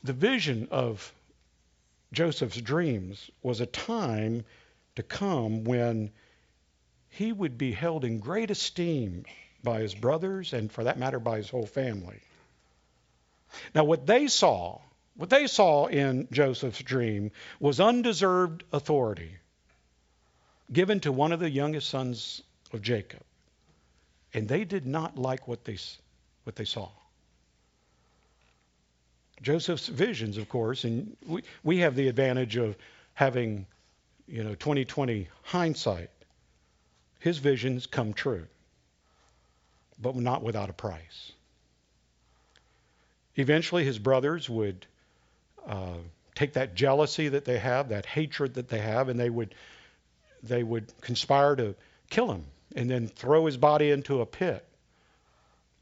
The 0.03 0.13
vision 0.13 0.67
of 0.71 1.13
Joseph's 2.11 2.61
dreams 2.61 3.29
was 3.41 3.59
a 3.59 3.65
time 3.65 4.45
to 4.95 5.03
come 5.03 5.63
when 5.63 6.11
he 7.09 7.31
would 7.31 7.57
be 7.57 7.71
held 7.71 8.05
in 8.05 8.19
great 8.19 8.51
esteem 8.51 9.25
by 9.63 9.81
his 9.81 9.95
brothers 9.95 10.53
and, 10.53 10.71
for 10.71 10.83
that 10.85 10.97
matter, 10.97 11.19
by 11.19 11.37
his 11.37 11.49
whole 11.49 11.65
family. 11.65 12.21
Now, 13.75 13.83
what 13.83 14.05
they 14.05 14.27
saw, 14.27 14.79
what 15.15 15.29
they 15.29 15.47
saw 15.47 15.87
in 15.87 16.27
Joseph's 16.31 16.81
dream 16.81 17.31
was 17.59 17.79
undeserved 17.79 18.63
authority 18.71 19.35
given 20.71 20.99
to 21.01 21.11
one 21.11 21.31
of 21.31 21.39
the 21.39 21.49
youngest 21.49 21.89
sons 21.89 22.41
of 22.71 22.81
Jacob. 22.81 23.23
And 24.33 24.47
they 24.47 24.63
did 24.63 24.85
not 24.85 25.17
like 25.17 25.47
what 25.47 25.65
they, 25.65 25.77
what 26.43 26.55
they 26.55 26.65
saw. 26.65 26.89
Joseph's 29.41 29.87
visions, 29.87 30.37
of 30.37 30.49
course, 30.49 30.83
and 30.83 31.15
we, 31.25 31.43
we 31.63 31.77
have 31.79 31.95
the 31.95 32.07
advantage 32.07 32.57
of 32.57 32.75
having, 33.13 33.65
you 34.27 34.43
know, 34.43 34.55
2020 34.55 35.27
hindsight. 35.43 36.09
His 37.19 37.37
visions 37.37 37.85
come 37.85 38.13
true, 38.13 38.47
but 40.01 40.15
not 40.15 40.43
without 40.43 40.69
a 40.69 40.73
price. 40.73 41.33
Eventually, 43.35 43.83
his 43.83 43.99
brothers 43.99 44.49
would 44.49 44.85
uh, 45.67 45.97
take 46.35 46.53
that 46.53 46.75
jealousy 46.75 47.29
that 47.29 47.45
they 47.45 47.57
have, 47.57 47.89
that 47.89 48.05
hatred 48.05 48.53
that 48.55 48.69
they 48.69 48.79
have, 48.79 49.09
and 49.09 49.19
they 49.19 49.29
would 49.29 49.55
they 50.41 50.63
would 50.63 50.91
conspire 51.01 51.55
to 51.57 51.75
kill 52.09 52.31
him 52.31 52.45
and 52.75 52.89
then 52.89 53.07
throw 53.07 53.45
his 53.45 53.57
body 53.57 53.91
into 53.91 54.21
a 54.21 54.25
pit. 54.25 54.65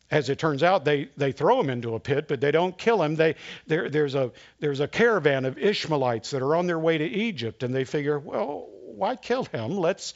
As 0.10 0.30
it 0.30 0.40
turns 0.40 0.64
out, 0.64 0.86
they, 0.86 1.10
they 1.18 1.34
throw 1.34 1.60
him 1.60 1.70
into 1.70 1.96
a 1.96 2.00
pit, 2.00 2.28
but 2.28 2.40
they 2.40 2.52
don't 2.52 2.78
kill 2.78 3.04
him. 3.04 3.16
They, 3.16 3.36
there, 3.66 3.90
there's, 3.90 4.16
a, 4.16 4.32
there's 4.60 4.80
a 4.80 4.88
caravan 4.88 5.44
of 5.44 5.58
Ishmaelites 5.58 6.32
that 6.32 6.42
are 6.42 6.56
on 6.56 6.66
their 6.66 6.80
way 6.80 6.98
to 6.98 7.06
Egypt, 7.06 7.64
and 7.64 7.76
they 7.76 7.84
figure, 7.84 8.18
well, 8.18 8.70
why 8.86 9.18
kill 9.18 9.44
him? 9.46 9.78
Let's, 9.78 10.14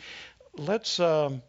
let's, 0.58 1.00
um, 1.00 1.42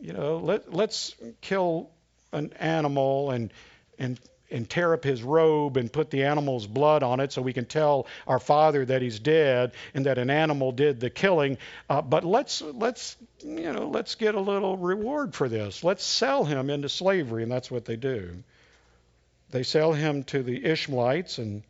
you 0.00 0.12
know, 0.12 0.36
let, 0.38 0.72
let's 0.72 1.16
kill 1.40 1.90
an 2.32 2.52
animal 2.60 3.32
and, 3.32 3.52
and 3.98 4.20
and 4.54 4.70
tear 4.70 4.94
up 4.94 5.02
his 5.02 5.22
robe 5.22 5.76
and 5.76 5.92
put 5.92 6.10
the 6.10 6.22
animal's 6.22 6.66
blood 6.66 7.02
on 7.02 7.18
it 7.18 7.32
so 7.32 7.42
we 7.42 7.52
can 7.52 7.64
tell 7.64 8.06
our 8.28 8.38
father 8.38 8.84
that 8.84 9.02
he's 9.02 9.18
dead 9.18 9.72
and 9.94 10.06
that 10.06 10.16
an 10.16 10.30
animal 10.30 10.70
did 10.70 11.00
the 11.00 11.10
killing. 11.10 11.58
Uh, 11.90 12.00
but 12.00 12.24
let's 12.24 12.62
let's 12.62 13.16
you 13.42 13.72
know 13.72 13.88
let's 13.88 14.14
get 14.14 14.36
a 14.36 14.40
little 14.40 14.76
reward 14.76 15.34
for 15.34 15.48
this. 15.48 15.82
Let's 15.82 16.04
sell 16.04 16.44
him 16.44 16.70
into 16.70 16.88
slavery, 16.88 17.42
and 17.42 17.50
that's 17.50 17.68
what 17.70 17.84
they 17.84 17.96
do. 17.96 18.44
They 19.50 19.64
sell 19.64 19.92
him 19.92 20.22
to 20.24 20.42
the 20.42 20.64
Ishmaelites 20.64 21.38
and. 21.38 21.62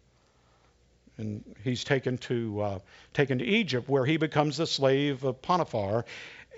And 1.16 1.44
he's 1.62 1.84
taken 1.84 2.18
to 2.18 2.60
uh, 2.60 2.78
taken 3.12 3.38
to 3.38 3.44
Egypt, 3.44 3.88
where 3.88 4.04
he 4.04 4.16
becomes 4.16 4.56
the 4.56 4.66
slave 4.66 5.22
of 5.22 5.40
Potiphar. 5.40 6.06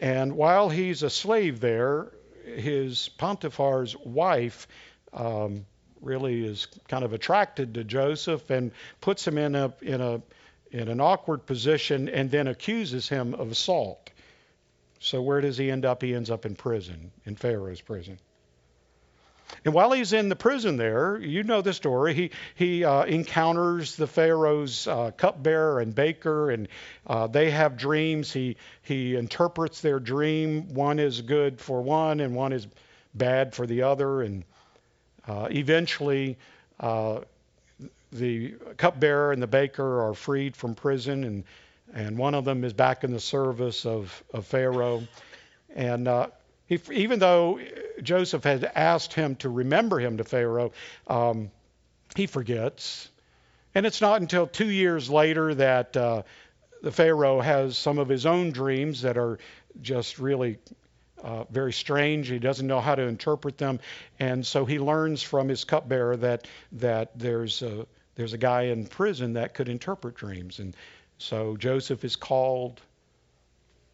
And 0.00 0.35
while 0.35 0.71
he's 0.71 1.02
a 1.02 1.11
slave 1.11 1.61
there, 1.61 2.11
his 2.42 3.11
Potiphar's 3.18 3.95
wife 3.95 4.66
um, 5.12 5.66
really 6.00 6.45
is 6.45 6.67
kind 6.88 7.05
of 7.05 7.12
attracted 7.12 7.75
to 7.75 7.85
Joseph 7.85 8.50
and 8.50 8.73
puts 9.00 9.26
him 9.26 9.38
in 9.38 9.55
a 9.55 9.73
in 9.83 10.00
a 10.00 10.21
in 10.71 10.88
an 10.88 11.00
awkward 11.00 11.47
position 11.47 12.09
and 12.09 12.31
then 12.31 12.49
accuses 12.49 13.09
him 13.09 13.35
of 13.35 13.50
assault. 13.50 14.11
So 14.99 15.23
where 15.23 15.41
does 15.41 15.57
he 15.57 15.71
end 15.71 15.85
up? 15.85 16.03
He 16.03 16.15
ends 16.15 16.31
up 16.31 16.47
in 16.47 16.57
prison, 16.57 17.12
in 17.25 17.37
Pharaoh's 17.37 17.81
prison. 17.81 18.19
And 19.65 19.73
while 19.73 19.93
he's 19.93 20.12
in 20.12 20.29
the 20.29 20.37
prison 20.37 20.76
there, 20.76 21.19
you 21.19 21.45
know 21.45 21.62
the 21.62 21.73
story. 21.73 22.15
He 22.15 22.31
he 22.55 22.85
uh, 22.85 23.05
encounters 23.05 23.95
the 23.95 24.07
Pharaoh's 24.07 24.88
uh, 24.88 25.12
cupbearer 25.17 25.81
and 25.81 25.95
baker, 25.95 26.50
and 26.50 26.67
uh, 27.07 27.29
they 27.29 27.50
have 27.50 27.76
dreams. 27.76 28.33
He 28.33 28.57
he 28.83 29.15
interprets 29.15 29.81
their 29.81 30.00
dream. 30.00 30.75
One 30.75 30.99
is 30.99 31.23
good 31.23 31.61
for 31.61 31.81
one, 31.81 32.21
and 32.21 32.35
one 32.35 32.53
is 32.53 32.67
bad 33.15 33.55
for 33.55 33.67
the 33.67 33.83
other. 33.83 34.23
And 34.23 34.45
eventually, 35.28 36.37
uh, 36.80 37.21
the 38.12 38.54
cupbearer 38.76 39.33
and 39.33 39.42
the 39.42 39.47
baker 39.47 40.02
are 40.06 40.14
freed 40.14 40.56
from 40.56 40.75
prison, 40.75 41.25
and, 41.25 41.45
and 41.92 42.18
one 42.18 42.35
of 42.35 42.45
them 42.45 42.64
is 42.64 42.73
back 42.73 43.04
in 43.04 43.12
the 43.12 43.21
service 43.21 43.87
of, 43.87 44.23
of 44.33 44.47
Pharaoh. 44.47 45.02
And 45.75 46.09
uh, 46.09 46.28
even 46.68 47.18
though 47.18 47.61
Joseph 48.02 48.45
had 48.45 48.64
asked 48.64 49.12
him 49.12 49.37
to 49.37 49.49
remember 49.49 49.99
him 49.99 50.16
to 50.16 50.25
Pharaoh, 50.25 50.73
um, 51.06 51.50
he 52.14 52.26
forgets. 52.26 53.09
And 53.75 53.85
it's 53.85 54.00
not 54.00 54.21
until 54.21 54.47
two 54.47 54.71
years 54.71 55.11
later 55.11 55.54
that 55.54 55.97
uh, 55.97 56.23
the 56.83 56.92
Pharaoh 56.92 57.40
has 57.40 57.76
some 57.76 57.99
of 57.99 58.09
his 58.09 58.26
own 58.26 58.50
dreams 58.50 59.02
that 59.02 59.18
are 59.18 59.38
just 59.83 60.18
really 60.18 60.59
uh, 61.26 61.45
very 61.50 61.73
strange. 61.73 62.28
He 62.28 62.38
doesn't 62.38 62.68
know 62.68 62.80
how 62.80 62.95
to 62.95 63.02
interpret 63.02 63.59
them, 63.59 63.80
and 64.21 64.47
so 64.47 64.64
he 64.64 64.78
learns 64.78 65.23
from 65.23 65.49
his 65.49 65.64
cupbearer 65.64 66.16
that 66.18 66.47
that 66.73 67.18
there's 67.18 67.62
a 67.62 67.85
there's 68.14 68.33
a 68.33 68.38
guy 68.38 68.62
in 68.62 68.87
prison 68.87 69.33
that 69.33 69.52
could 69.52 69.68
interpret 69.68 70.14
dreams, 70.14 70.61
and 70.61 70.76
so 71.18 71.56
Joseph 71.56 72.04
is 72.04 72.14
called. 72.14 72.80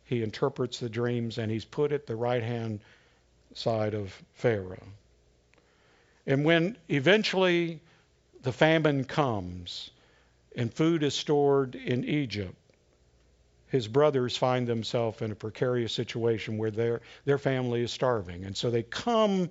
He 0.05 0.23
interprets 0.23 0.79
the 0.79 0.91
dreams, 0.91 1.39
and 1.39 1.51
he's 1.51 1.65
put 1.65 1.91
at 1.93 2.07
the 2.07 2.17
right 2.17 2.43
hand 2.43 2.81
side 3.55 3.95
of 3.95 4.23
Pharaoh. 4.35 4.87
And 6.27 6.45
when 6.45 6.77
eventually 6.91 7.81
the 8.43 8.53
famine 8.53 9.05
comes 9.05 9.91
and 10.55 10.73
food 10.73 11.03
is 11.03 11.15
stored 11.15 11.77
in 11.77 12.05
Egypt, 12.05 12.55
his 13.73 13.89
brothers 13.89 14.37
find 14.37 14.67
themselves 14.67 15.23
in 15.23 15.33
a 15.33 15.35
precarious 15.35 15.95
situation 15.95 16.59
where 16.59 16.71
their, 16.71 17.01
their 17.25 17.39
family 17.39 17.83
is 17.83 17.91
starving. 17.91 18.45
And 18.45 18.55
so 18.55 18.71
they 18.71 18.83
come 18.83 19.49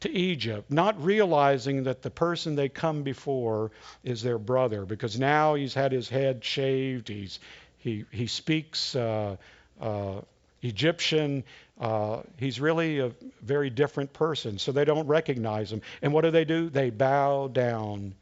to 0.00 0.10
Egypt, 0.10 0.70
not 0.70 1.02
realizing 1.02 1.84
that 1.84 2.02
the 2.02 2.10
person 2.10 2.56
they 2.56 2.68
come 2.68 3.02
before 3.04 3.70
is 4.02 4.22
their 4.22 4.38
brother, 4.38 4.84
because 4.84 5.18
now 5.18 5.54
he's 5.54 5.72
had 5.72 5.92
his 5.92 6.10
head 6.10 6.44
shaved, 6.44 7.08
he's 7.08 7.40
he 7.78 8.04
he 8.10 8.26
speaks 8.26 8.94
uh, 8.94 9.36
uh, 9.80 10.20
Egyptian. 10.60 11.42
Uh, 11.80 12.20
he's 12.38 12.60
really 12.60 12.98
a 12.98 13.12
very 13.42 13.70
different 13.70 14.12
person, 14.12 14.58
so 14.58 14.72
they 14.72 14.84
don't 14.84 15.06
recognize 15.06 15.72
him. 15.72 15.80
And 16.02 16.12
what 16.12 16.24
do 16.24 16.30
they 16.30 16.44
do? 16.44 16.68
They 16.68 16.90
bow 16.90 17.48
down 17.48 18.14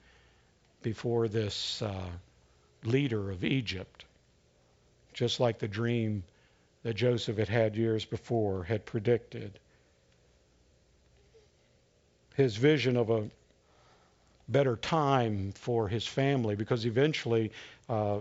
before 0.83 1.29
this 1.29 1.83
uh, 1.83 2.11
leader 2.85 3.31
of 3.31 3.45
Egypt, 3.45 4.05
just 5.13 5.41
like 5.41 5.59
the 5.59 5.69
dream 5.69 6.25
that 6.83 6.95
Joseph 6.95 7.39
had 7.39 7.49
had 7.49 7.77
years 7.77 8.05
before 8.05 8.65
had 8.65 8.85
predicted. 8.85 9.59
His 12.35 12.57
vision 12.57 12.97
of 12.97 13.11
a 13.11 13.29
better 14.49 14.77
time 14.77 15.53
for 15.53 15.89
his 15.89 16.07
family, 16.07 16.57
because 16.57 16.85
eventually 16.85 17.53
uh, 17.89 18.21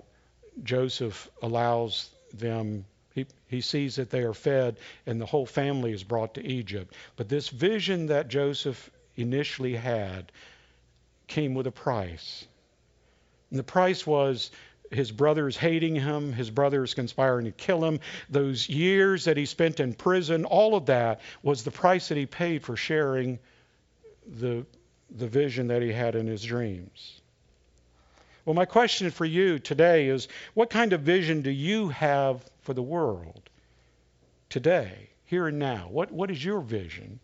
Joseph 0.64 1.30
allows 1.42 2.10
them 2.34 2.86
he, 3.14 3.26
he 3.48 3.62
sees 3.62 3.96
that 3.96 4.10
they 4.10 4.22
are 4.22 4.34
fed 4.34 4.78
and 5.06 5.20
the 5.20 5.26
whole 5.26 5.46
family 5.46 5.92
is 5.92 6.04
brought 6.04 6.36
to 6.36 6.46
Egypt. 6.46 6.94
But 7.16 7.28
this 7.30 7.50
vision 7.50 8.08
that 8.08 8.30
Joseph 8.30 8.90
initially 9.18 9.76
had 9.76 10.32
came 11.28 11.54
with 11.54 11.68
a 11.68 11.72
price. 11.72 12.46
And 13.50 13.60
the 13.60 13.64
price 13.64 14.08
was 14.08 14.52
his 14.92 15.12
brothers 15.12 15.56
hating 15.56 15.96
him, 15.96 16.34
his 16.34 16.50
brothers 16.50 16.94
conspiring 16.94 17.46
to 17.46 17.52
kill 17.52 17.84
him, 17.84 18.00
those 18.30 18.68
years 18.68 19.26
that 19.26 19.38
he 19.38 19.46
spent 19.46 19.80
in 19.80 19.94
prison, 19.94 20.46
all 20.46 20.76
of 20.76 20.88
that 20.88 21.22
was 21.42 21.64
the 21.64 21.72
price 21.72 22.10
that 22.10 22.18
he 22.18 22.26
paid 22.26 22.64
for 22.64 22.76
sharing 22.76 23.40
the, 24.40 24.66
the 25.10 25.28
vision 25.28 25.68
that 25.68 25.82
he 25.82 25.92
had 25.92 26.16
in 26.16 26.28
his 26.28 26.44
dreams. 26.44 27.22
Well, 28.44 28.54
my 28.54 28.66
question 28.66 29.12
for 29.12 29.26
you 29.26 29.60
today 29.60 30.08
is 30.10 30.28
what 30.54 30.70
kind 30.70 30.94
of 30.94 31.02
vision 31.02 31.42
do 31.42 31.52
you 31.52 31.90
have 31.90 32.44
for 32.62 32.74
the 32.74 32.82
world 32.82 33.50
today, 34.50 35.10
here 35.26 35.48
and 35.48 35.58
now? 35.58 35.88
What, 35.90 36.12
what 36.12 36.30
is 36.32 36.44
your 36.44 36.60
vision? 36.60 37.20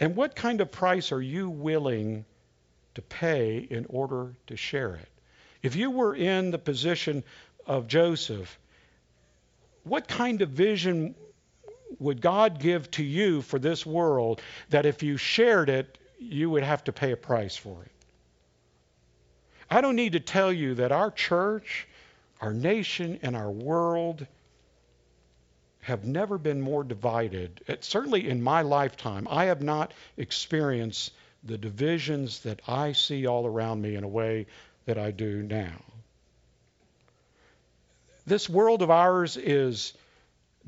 And 0.00 0.16
what 0.16 0.34
kind 0.34 0.60
of 0.60 0.72
price 0.72 1.12
are 1.12 1.22
you 1.22 1.48
willing 1.48 2.24
to 2.94 3.02
pay 3.02 3.58
in 3.58 3.86
order 3.88 4.34
to 4.48 4.56
share 4.56 4.96
it? 4.96 5.08
If 5.66 5.74
you 5.74 5.90
were 5.90 6.14
in 6.14 6.52
the 6.52 6.58
position 6.58 7.24
of 7.66 7.88
Joseph, 7.88 8.56
what 9.82 10.06
kind 10.06 10.40
of 10.40 10.50
vision 10.50 11.16
would 11.98 12.20
God 12.20 12.60
give 12.60 12.88
to 12.92 13.02
you 13.02 13.42
for 13.42 13.58
this 13.58 13.84
world 13.84 14.40
that 14.70 14.86
if 14.86 15.02
you 15.02 15.16
shared 15.16 15.68
it, 15.68 15.98
you 16.20 16.50
would 16.50 16.62
have 16.62 16.84
to 16.84 16.92
pay 16.92 17.10
a 17.10 17.16
price 17.16 17.56
for 17.56 17.82
it? 17.82 17.90
I 19.68 19.80
don't 19.80 19.96
need 19.96 20.12
to 20.12 20.20
tell 20.20 20.52
you 20.52 20.76
that 20.76 20.92
our 20.92 21.10
church, 21.10 21.88
our 22.40 22.52
nation, 22.52 23.18
and 23.22 23.34
our 23.34 23.50
world 23.50 24.24
have 25.80 26.04
never 26.04 26.38
been 26.38 26.60
more 26.60 26.84
divided. 26.84 27.60
It, 27.66 27.82
certainly 27.82 28.28
in 28.28 28.40
my 28.40 28.62
lifetime, 28.62 29.26
I 29.28 29.46
have 29.46 29.62
not 29.62 29.94
experienced 30.16 31.12
the 31.42 31.58
divisions 31.58 32.38
that 32.42 32.60
I 32.68 32.92
see 32.92 33.26
all 33.26 33.48
around 33.48 33.82
me 33.82 33.96
in 33.96 34.04
a 34.04 34.08
way 34.08 34.46
that 34.86 34.98
I 34.98 35.10
do 35.10 35.42
now. 35.42 35.82
This 38.24 38.48
world 38.48 38.82
of 38.82 38.90
ours 38.90 39.36
is 39.36 39.92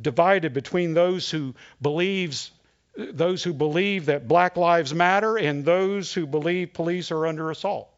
divided 0.00 0.52
between 0.52 0.94
those 0.94 1.30
who 1.30 1.54
believes 1.82 2.52
those 2.96 3.44
who 3.44 3.52
believe 3.52 4.06
that 4.06 4.26
black 4.26 4.56
lives 4.56 4.92
matter 4.92 5.36
and 5.38 5.64
those 5.64 6.12
who 6.12 6.26
believe 6.26 6.72
police 6.72 7.12
are 7.12 7.28
under 7.28 7.50
assault. 7.50 7.88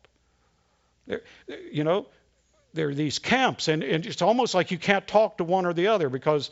You 1.49 1.85
know, 1.85 2.07
there 2.75 2.91
are 2.91 2.95
these 2.95 3.19
camps, 3.19 3.69
and, 3.69 3.83
and 3.83 4.05
it's 4.05 4.21
almost 4.21 4.55
like 4.55 4.71
you 4.71 4.79
can't 4.79 5.07
talk 5.07 5.39
to 5.39 5.45
one 5.45 5.65
or 5.65 5.73
the 5.73 5.87
other 5.87 6.11
because 6.11 6.51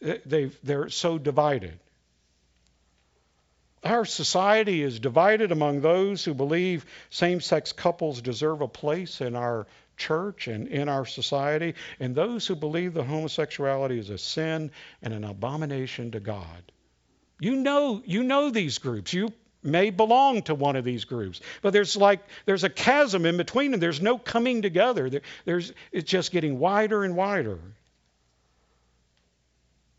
they 0.00 0.50
they're 0.62 0.88
so 0.90 1.18
divided. 1.18 1.78
Our 3.88 4.04
society 4.04 4.82
is 4.82 5.00
divided 5.00 5.50
among 5.50 5.80
those 5.80 6.22
who 6.22 6.34
believe 6.34 6.84
same 7.08 7.40
sex 7.40 7.72
couples 7.72 8.20
deserve 8.20 8.60
a 8.60 8.68
place 8.68 9.22
in 9.22 9.34
our 9.34 9.66
church 9.96 10.46
and 10.46 10.68
in 10.68 10.90
our 10.90 11.06
society, 11.06 11.74
and 11.98 12.14
those 12.14 12.46
who 12.46 12.54
believe 12.54 12.92
that 12.94 13.04
homosexuality 13.04 13.98
is 13.98 14.10
a 14.10 14.18
sin 14.18 14.70
and 15.00 15.14
an 15.14 15.24
abomination 15.24 16.10
to 16.10 16.20
God. 16.20 16.70
You 17.40 17.56
know, 17.56 18.02
you 18.04 18.24
know 18.24 18.50
these 18.50 18.76
groups. 18.76 19.14
You 19.14 19.32
may 19.62 19.88
belong 19.88 20.42
to 20.42 20.54
one 20.54 20.76
of 20.76 20.84
these 20.84 21.06
groups. 21.06 21.40
But 21.62 21.72
there's 21.72 21.96
like 21.96 22.20
there's 22.44 22.64
a 22.64 22.70
chasm 22.70 23.24
in 23.24 23.38
between 23.38 23.70
them. 23.70 23.80
There's 23.80 24.02
no 24.02 24.18
coming 24.18 24.60
together. 24.60 25.08
There, 25.08 25.22
there's 25.46 25.72
it's 25.92 26.10
just 26.10 26.30
getting 26.30 26.58
wider 26.58 27.04
and 27.04 27.16
wider. 27.16 27.58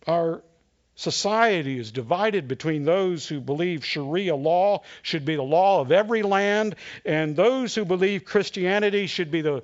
Our 0.05 0.43
society 0.99 1.79
is 1.79 1.93
divided 1.93 2.49
between 2.49 2.83
those 2.83 3.25
who 3.25 3.39
believe 3.39 3.85
Sharia 3.85 4.35
law 4.35 4.83
should 5.01 5.23
be 5.23 5.37
the 5.37 5.41
law 5.41 5.79
of 5.79 5.93
every 5.93 6.23
land 6.23 6.75
and 7.05 7.37
those 7.37 7.73
who 7.73 7.85
believe 7.85 8.25
Christianity 8.25 9.07
should 9.07 9.31
be 9.31 9.41
the 9.41 9.63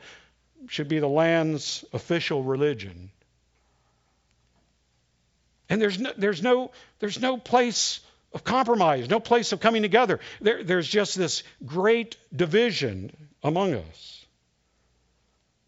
should 0.69 0.87
be 0.87 0.99
the 0.99 1.09
land's 1.09 1.83
official 1.91 2.41
religion. 2.41 3.11
And 5.67 5.81
there's 5.81 5.99
no, 5.99 6.13
there's 6.17 6.41
no 6.41 6.71
there's 6.99 7.19
no 7.19 7.35
place 7.35 7.99
of 8.33 8.45
compromise, 8.45 9.09
no 9.09 9.19
place 9.19 9.51
of 9.51 9.59
coming 9.59 9.81
together. 9.81 10.21
There, 10.39 10.63
there's 10.63 10.87
just 10.87 11.17
this 11.17 11.43
great 11.65 12.15
division 12.33 13.11
among 13.43 13.73
us. 13.73 14.25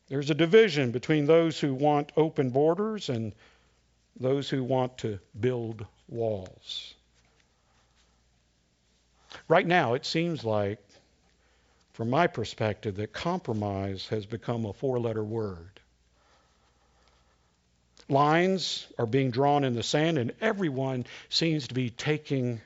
There's 0.07 0.29
a 0.29 0.35
division 0.35 0.91
between 0.91 1.25
those 1.25 1.59
who 1.59 1.73
want 1.73 2.13
open 2.15 2.51
borders 2.51 3.09
and 3.09 3.33
those 4.19 4.49
who 4.49 4.63
want 4.63 4.97
to 4.99 5.19
build 5.39 5.85
walls. 6.07 6.93
Right 9.47 9.65
now, 9.67 9.93
it 9.93 10.05
seems 10.05 10.43
like, 10.43 10.79
from 11.93 12.09
my 12.09 12.27
perspective, 12.27 12.95
that 12.97 13.13
compromise 13.13 14.07
has 14.07 14.25
become 14.25 14.65
a 14.65 14.73
four 14.73 14.99
letter 14.99 15.23
word. 15.23 15.79
Lines 18.09 18.87
are 18.97 19.05
being 19.05 19.31
drawn 19.31 19.63
in 19.63 19.73
the 19.73 19.83
sand, 19.83 20.17
and 20.17 20.31
everyone 20.39 21.05
seems 21.29 21.67
to 21.67 21.73
be 21.73 21.89
taking, 21.89 22.61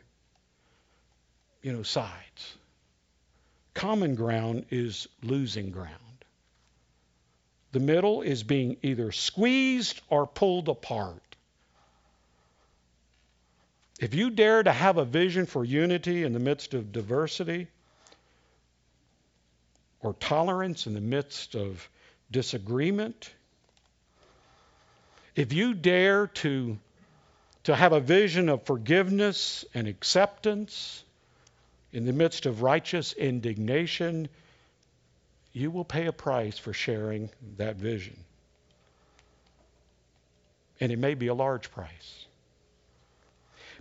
you 1.63 1.73
know, 1.73 1.83
sides. 1.83 2.57
Common 3.73 4.15
ground 4.15 4.65
is 4.69 5.07
losing 5.23 5.71
ground. 5.71 5.95
The 7.71 7.79
middle 7.79 8.21
is 8.21 8.43
being 8.43 8.77
either 8.83 9.11
squeezed 9.11 10.01
or 10.09 10.27
pulled 10.27 10.67
apart. 10.69 11.30
If 14.01 14.15
you 14.15 14.31
dare 14.31 14.63
to 14.63 14.71
have 14.71 14.97
a 14.97 15.05
vision 15.05 15.45
for 15.45 15.63
unity 15.63 16.23
in 16.23 16.33
the 16.33 16.39
midst 16.39 16.73
of 16.73 16.91
diversity, 16.91 17.67
or 19.99 20.13
tolerance 20.15 20.87
in 20.87 20.95
the 20.95 21.01
midst 21.01 21.53
of 21.53 21.87
disagreement, 22.31 23.31
if 25.35 25.53
you 25.53 25.75
dare 25.75 26.27
to, 26.27 26.79
to 27.65 27.75
have 27.75 27.93
a 27.93 27.99
vision 27.99 28.49
of 28.49 28.63
forgiveness 28.63 29.65
and 29.75 29.87
acceptance 29.87 31.03
in 31.93 32.07
the 32.07 32.13
midst 32.13 32.47
of 32.47 32.63
righteous 32.63 33.13
indignation, 33.13 34.29
you 35.53 35.69
will 35.69 35.85
pay 35.85 36.07
a 36.07 36.11
price 36.11 36.57
for 36.57 36.73
sharing 36.73 37.29
that 37.57 37.75
vision. 37.75 38.17
And 40.79 40.91
it 40.91 40.97
may 40.97 41.13
be 41.13 41.27
a 41.27 41.35
large 41.35 41.69
price. 41.69 42.25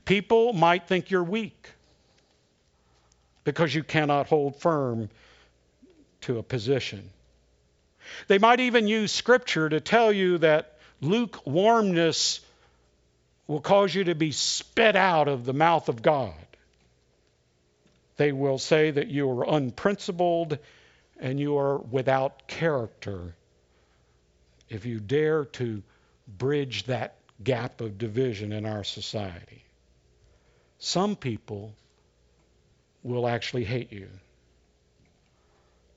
People 0.04 0.52
might 0.52 0.86
think 0.86 1.10
you're 1.10 1.22
weak 1.24 1.70
because 3.44 3.74
you 3.74 3.82
cannot 3.82 4.26
hold 4.26 4.56
firm 4.56 5.08
to 6.22 6.38
a 6.38 6.42
position. 6.42 7.10
They 8.28 8.38
might 8.38 8.60
even 8.60 8.88
use 8.88 9.12
scripture 9.12 9.68
to 9.68 9.80
tell 9.80 10.12
you 10.12 10.38
that 10.38 10.78
lukewarmness 11.00 12.40
will 13.46 13.60
cause 13.60 13.94
you 13.94 14.04
to 14.04 14.14
be 14.14 14.32
spit 14.32 14.96
out 14.96 15.28
of 15.28 15.44
the 15.44 15.52
mouth 15.52 15.88
of 15.88 16.02
God. 16.02 16.34
They 18.16 18.32
will 18.32 18.58
say 18.58 18.90
that 18.90 19.08
you 19.08 19.30
are 19.30 19.44
unprincipled 19.48 20.58
and 21.18 21.40
you 21.40 21.56
are 21.58 21.78
without 21.78 22.46
character 22.46 23.34
if 24.68 24.86
you 24.86 25.00
dare 25.00 25.44
to 25.44 25.82
bridge 26.38 26.84
that 26.84 27.16
gap 27.42 27.80
of 27.80 27.98
division 27.98 28.52
in 28.52 28.66
our 28.66 28.84
society. 28.84 29.64
Some 30.81 31.14
people 31.14 31.75
will 33.03 33.29
actually 33.29 33.64
hate 33.64 33.93
you. 33.93 34.09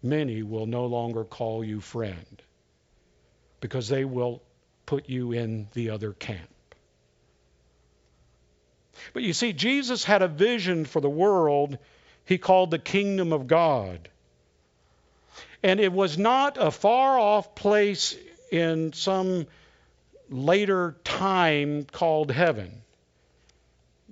Many 0.04 0.44
will 0.44 0.66
no 0.66 0.86
longer 0.86 1.24
call 1.24 1.64
you 1.64 1.80
friend 1.80 2.42
because 3.62 3.88
they 3.88 4.04
will 4.04 4.42
put 4.86 5.08
you 5.08 5.32
in 5.32 5.70
the 5.74 5.90
other 5.92 6.12
camp. 6.12 6.50
But 9.14 9.24
you 9.24 9.32
see, 9.32 9.54
Jesus 9.54 10.04
had 10.04 10.22
a 10.22 10.28
vision 10.28 10.84
for 10.84 11.00
the 11.00 11.10
world 11.10 11.78
he 12.26 12.38
called 12.38 12.70
the 12.70 12.80
kingdom 12.80 13.32
of 13.32 13.48
God. 13.48 14.10
And 15.64 15.80
it 15.80 15.94
was 15.94 16.18
not 16.18 16.58
a 16.60 16.72
far 16.72 17.18
off 17.18 17.56
place 17.56 18.18
in 18.52 18.92
some 18.92 19.48
later 20.30 20.98
time 21.06 21.86
called 21.86 22.32
heaven. 22.32 22.83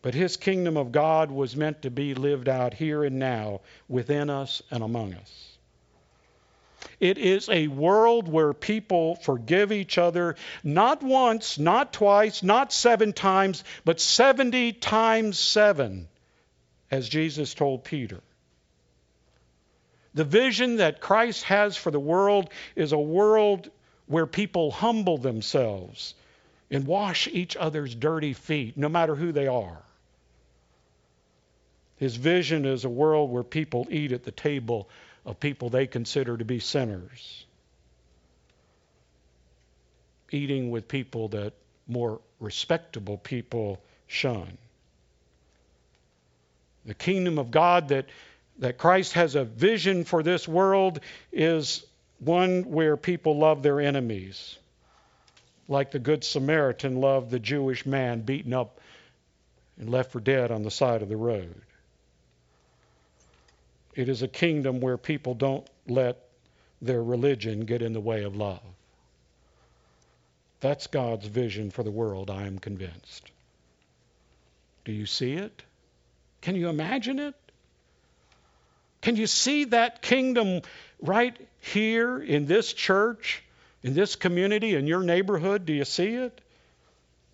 But 0.02 0.16
his 0.16 0.38
kingdom 0.38 0.78
of 0.78 0.92
God 0.92 1.30
was 1.30 1.56
meant 1.56 1.84
to 1.84 1.92
be 1.92 2.16
lived 2.16 2.50
out 2.50 2.74
here 2.74 3.04
and 3.04 3.20
now 3.20 3.62
within 3.88 4.30
us 4.30 4.64
and 4.72 4.84
among 4.84 5.14
us. 5.14 5.58
It 7.00 7.18
is 7.18 7.50
a 7.50 7.68
world 7.68 8.28
where 8.28 8.54
people 8.54 9.16
forgive 9.16 9.72
each 9.72 9.98
other 9.98 10.36
not 10.64 11.04
once, 11.04 11.60
not 11.60 11.94
twice, 11.94 12.42
not 12.42 12.74
seven 12.74 13.14
times, 13.14 13.64
but 13.86 14.00
70 14.00 14.74
times 14.74 15.38
seven, 15.38 16.08
as 16.90 17.08
Jesus 17.08 17.54
told 17.54 17.84
Peter. 17.84 18.22
The 20.14 20.24
vision 20.24 20.78
that 20.78 21.00
Christ 21.00 21.44
has 21.44 21.78
for 21.78 21.92
the 21.92 22.00
world 22.00 22.50
is 22.76 22.92
a 22.92 23.00
world 23.00 23.70
where 24.08 24.26
people 24.26 24.72
humble 24.72 25.18
themselves 25.18 26.16
and 26.70 26.86
wash 26.86 27.28
each 27.28 27.56
other's 27.56 27.94
dirty 27.96 28.34
feet, 28.34 28.78
no 28.78 28.90
matter 28.90 29.16
who 29.16 29.32
they 29.32 29.48
are. 29.48 29.82
His 32.02 32.16
vision 32.16 32.66
is 32.66 32.84
a 32.84 32.90
world 32.90 33.30
where 33.30 33.44
people 33.44 33.86
eat 33.92 34.12
at 34.12 34.24
the 34.24 34.32
table 34.32 34.90
of 35.24 35.40
people 35.40 35.70
they 35.70 35.86
consider 35.86 36.36
to 36.36 36.44
be 36.44 36.58
sinners, 36.58 37.46
eating 40.32 40.72
with 40.72 40.88
people 40.88 41.28
that 41.28 41.54
more 41.88 42.20
respectable 42.40 43.20
people 43.20 43.80
shun. 44.08 44.58
The 46.86 46.96
kingdom 46.96 47.38
of 47.38 47.52
God 47.52 47.90
that, 47.90 48.08
that 48.58 48.80
Christ 48.80 49.14
has 49.14 49.36
a 49.36 49.44
vision 49.44 50.04
for 50.04 50.24
this 50.24 50.48
world 50.48 51.02
is 51.32 51.86
one 52.18 52.64
where 52.64 52.98
people 52.98 53.38
love 53.38 53.62
their 53.62 53.80
enemies, 53.80 54.58
like 55.68 55.92
the 55.92 56.00
Good 56.00 56.24
Samaritan 56.24 57.00
loved 57.00 57.30
the 57.30 57.38
Jewish 57.38 57.86
man 57.86 58.22
beaten 58.22 58.54
up 58.54 58.82
and 59.78 59.88
left 59.88 60.12
for 60.12 60.20
dead 60.20 60.50
on 60.50 60.64
the 60.64 60.72
side 60.72 61.04
of 61.04 61.08
the 61.08 61.16
road. 61.16 61.62
It 63.93 64.10
is 64.10 64.21
a 64.21 64.27
kingdom 64.27 64.80
where 64.80 64.97
people 64.97 65.34
don't 65.34 65.67
let 65.88 66.17
their 66.82 67.04
religion 67.04 67.65
get 67.65 67.82
in 67.82 67.93
the 67.93 67.99
way 67.99 68.23
of 68.23 68.36
love. 68.36 68.62
That's 70.62 70.88
God's 70.88 71.25
vision 71.27 71.71
for 71.71 71.84
the 71.84 71.91
world, 71.91 72.30
I 72.30 72.45
am 72.45 72.60
convinced. 72.60 73.32
Do 74.86 74.91
you 74.91 75.06
see 75.06 75.34
it? 75.34 75.63
Can 76.41 76.56
you 76.56 76.69
imagine 76.69 77.19
it? 77.19 77.36
Can 79.01 79.15
you 79.15 79.27
see 79.27 79.65
that 79.65 80.01
kingdom 80.01 80.62
right 81.01 81.36
here 81.60 82.19
in 82.19 82.45
this 82.45 82.73
church, 82.73 83.43
in 83.84 83.93
this 83.93 84.15
community, 84.15 84.75
in 84.75 84.88
your 84.88 85.01
neighborhood? 85.01 85.65
Do 85.65 85.73
you 85.73 85.86
see 85.86 86.13
it? 86.13 86.39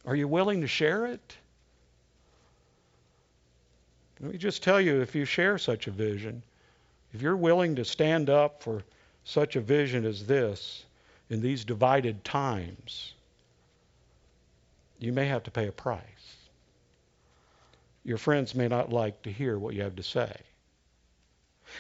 Are 0.06 0.16
you 0.16 0.28
willing 0.28 0.62
to 0.62 0.68
share 0.68 1.08
it? 1.08 1.38
Let 4.22 4.32
me 4.32 4.38
just 4.38 4.64
tell 4.64 4.80
you 4.82 5.02
if 5.02 5.16
you 5.16 5.26
share 5.26 5.58
such 5.58 5.88
a 5.88 5.92
vision, 5.92 6.42
if 7.18 7.24
you're 7.24 7.36
willing 7.36 7.78
to 7.78 7.84
stand 7.84 8.30
up 8.30 8.62
for 8.62 8.84
such 9.24 9.56
a 9.56 9.60
vision 9.60 10.06
as 10.06 10.28
this 10.28 10.86
in 11.32 11.42
these 11.42 11.66
divided 11.66 12.24
times, 12.24 13.16
you 15.00 15.12
may 15.12 15.26
have 15.26 15.42
to 15.42 15.50
pay 15.50 15.66
a 15.66 15.72
price. 15.72 16.04
Your 18.04 18.20
friends 18.20 18.54
may 18.54 18.68
not 18.68 18.94
like 18.94 19.24
to 19.24 19.32
hear 19.32 19.58
what 19.58 19.74
you 19.74 19.82
have 19.82 19.96
to 19.96 20.04
say. 20.04 20.32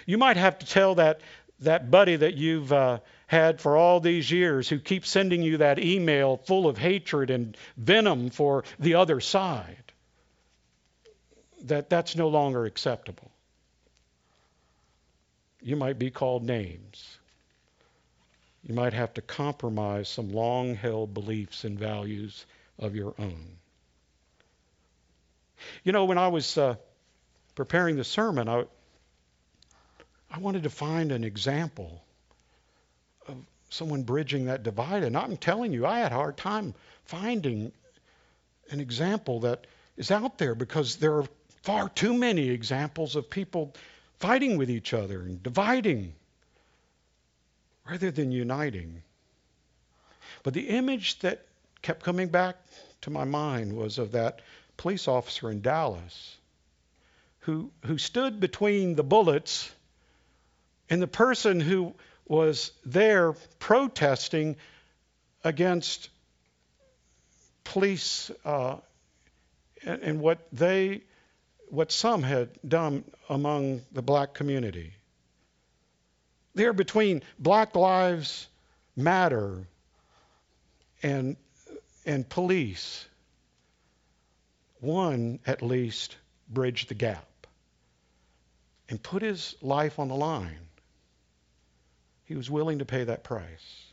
You 0.07 0.17
might 0.17 0.37
have 0.37 0.57
to 0.57 0.65
tell 0.65 0.95
that, 0.95 1.21
that 1.59 1.91
buddy 1.91 2.15
that 2.15 2.33
you've 2.33 2.73
uh, 2.73 3.01
had 3.27 3.61
for 3.61 3.77
all 3.77 3.99
these 3.99 4.31
years 4.31 4.67
who 4.67 4.79
keeps 4.79 5.07
sending 5.07 5.43
you 5.43 5.57
that 5.57 5.77
email 5.77 6.37
full 6.37 6.67
of 6.67 6.79
hatred 6.79 7.29
and 7.29 7.55
venom 7.77 8.31
for 8.31 8.63
the 8.79 8.95
other 8.95 9.19
side 9.19 9.83
that 11.65 11.91
that's 11.91 12.15
no 12.15 12.27
longer 12.27 12.65
acceptable. 12.65 13.29
You 15.61 15.75
might 15.75 15.97
be 15.97 16.11
called 16.11 16.43
names. 16.43 17.17
You 18.63 18.73
might 18.73 18.93
have 18.93 19.13
to 19.15 19.21
compromise 19.21 20.09
some 20.09 20.31
long 20.31 20.75
held 20.75 21.13
beliefs 21.13 21.63
and 21.63 21.79
values 21.79 22.45
of 22.77 22.95
your 22.95 23.15
own. 23.17 23.57
You 25.83 25.91
know, 25.91 26.05
when 26.05 26.17
I 26.17 26.27
was 26.27 26.57
uh, 26.57 26.75
preparing 27.55 27.95
the 27.95 28.03
sermon, 28.03 28.47
I, 28.47 28.65
I 30.29 30.39
wanted 30.39 30.63
to 30.63 30.69
find 30.69 31.11
an 31.11 31.23
example 31.23 32.03
of 33.27 33.37
someone 33.69 34.03
bridging 34.03 34.45
that 34.45 34.63
divide. 34.63 35.03
And 35.03 35.17
I'm 35.17 35.37
telling 35.37 35.73
you, 35.73 35.85
I 35.85 35.99
had 35.99 36.11
a 36.11 36.15
hard 36.15 36.37
time 36.37 36.73
finding 37.05 37.71
an 38.69 38.79
example 38.79 39.41
that 39.41 39.65
is 39.95 40.11
out 40.11 40.37
there 40.37 40.55
because 40.55 40.97
there 40.97 41.15
are 41.17 41.25
far 41.63 41.89
too 41.89 42.13
many 42.13 42.49
examples 42.49 43.15
of 43.15 43.29
people 43.29 43.73
fighting 44.19 44.57
with 44.57 44.69
each 44.69 44.93
other 44.93 45.21
and 45.21 45.41
dividing 45.43 46.13
rather 47.89 48.11
than 48.11 48.31
uniting. 48.31 49.03
But 50.43 50.53
the 50.53 50.69
image 50.69 51.19
that 51.19 51.45
kept 51.81 52.03
coming 52.03 52.27
back 52.27 52.57
to 53.01 53.09
my 53.09 53.23
mind 53.23 53.73
was 53.73 53.97
of 53.97 54.11
that 54.11 54.41
police 54.75 55.07
officer 55.07 55.49
in 55.49 55.61
Dallas 55.61 56.37
who, 57.39 57.71
who 57.85 57.97
stood 57.97 58.39
between 58.39 58.95
the 58.95 59.03
bullets 59.03 59.71
and 60.89 61.01
the 61.01 61.07
person 61.07 61.59
who 61.59 61.93
was 62.27 62.71
there 62.85 63.33
protesting 63.59 64.57
against 65.45 66.09
police 67.63 68.31
uh, 68.43 68.75
and, 69.85 70.01
and 70.01 70.19
what 70.19 70.39
they 70.51 71.03
what 71.69 71.91
some 71.91 72.23
had 72.23 72.49
done 72.67 73.03
among 73.29 73.81
the 73.91 74.01
black 74.01 74.33
community. 74.33 74.93
There 76.55 76.73
between 76.73 77.21
Black 77.37 77.75
Lives 77.75 78.47
Matter 78.95 79.67
and, 81.03 81.37
and 82.05 82.27
police, 82.27 83.05
one 84.79 85.39
at 85.45 85.61
least 85.61 86.15
bridged 86.49 86.89
the 86.89 86.95
gap 86.95 87.27
and 88.89 89.01
put 89.01 89.21
his 89.21 89.55
life 89.61 89.99
on 89.99 90.07
the 90.07 90.15
line. 90.15 90.67
He 92.25 92.35
was 92.35 92.49
willing 92.49 92.79
to 92.79 92.85
pay 92.85 93.03
that 93.03 93.23
price. 93.23 93.86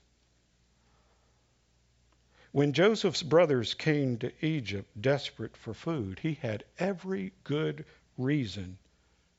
When 2.54 2.72
Joseph's 2.72 3.24
brothers 3.24 3.74
came 3.74 4.16
to 4.18 4.30
Egypt 4.40 4.88
desperate 5.02 5.56
for 5.56 5.74
food, 5.74 6.20
he 6.22 6.34
had 6.34 6.62
every 6.78 7.32
good 7.42 7.84
reason 8.16 8.78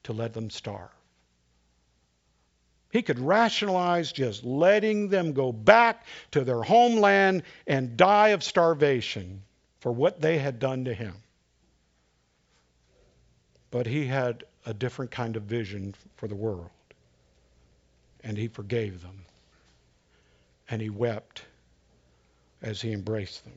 to 0.04 0.12
let 0.12 0.34
them 0.34 0.50
starve. 0.50 0.90
He 2.92 3.02
could 3.02 3.18
rationalize 3.18 4.12
just 4.12 4.44
letting 4.44 5.08
them 5.08 5.32
go 5.32 5.54
back 5.54 6.06
to 6.32 6.44
their 6.44 6.62
homeland 6.62 7.44
and 7.66 7.96
die 7.96 8.30
of 8.30 8.44
starvation 8.44 9.44
for 9.80 9.94
what 9.94 10.20
they 10.20 10.38
had 10.38 10.60
done 10.60 10.84
to 10.84 10.94
him. 10.94 11.16
But 13.72 13.88
he 13.88 14.08
had 14.08 14.44
a 14.66 14.74
different 14.74 15.12
kind 15.12 15.38
of 15.38 15.44
vision 15.44 15.96
for 16.18 16.28
the 16.28 16.36
world. 16.36 16.70
And 18.26 18.38
he 18.38 18.50
forgave 18.50 19.02
them. 19.02 19.24
And 20.70 20.82
he 20.82 20.90
wept 20.90 21.46
as 22.66 22.82
he 22.82 22.92
embraced 22.92 23.44
them. 23.46 23.54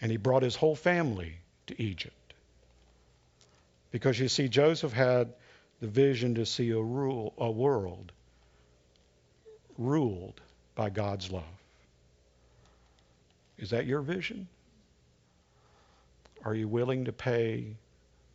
And 0.00 0.10
he 0.10 0.16
brought 0.16 0.42
his 0.42 0.56
whole 0.56 0.74
family 0.74 1.34
to 1.66 1.80
Egypt. 1.80 2.34
Because 3.90 4.18
you 4.18 4.28
see, 4.28 4.48
Joseph 4.48 4.92
had 4.92 5.34
the 5.80 5.86
vision 5.86 6.34
to 6.36 6.46
see 6.46 6.70
a, 6.70 6.80
rule, 6.80 7.34
a 7.38 7.50
world 7.50 8.10
ruled 9.78 10.40
by 10.74 10.90
God's 10.90 11.30
love. 11.30 11.44
Is 13.58 13.70
that 13.70 13.86
your 13.86 14.00
vision? 14.00 14.48
Are 16.44 16.54
you 16.54 16.68
willing 16.68 17.04
to 17.04 17.12
pay 17.12 17.76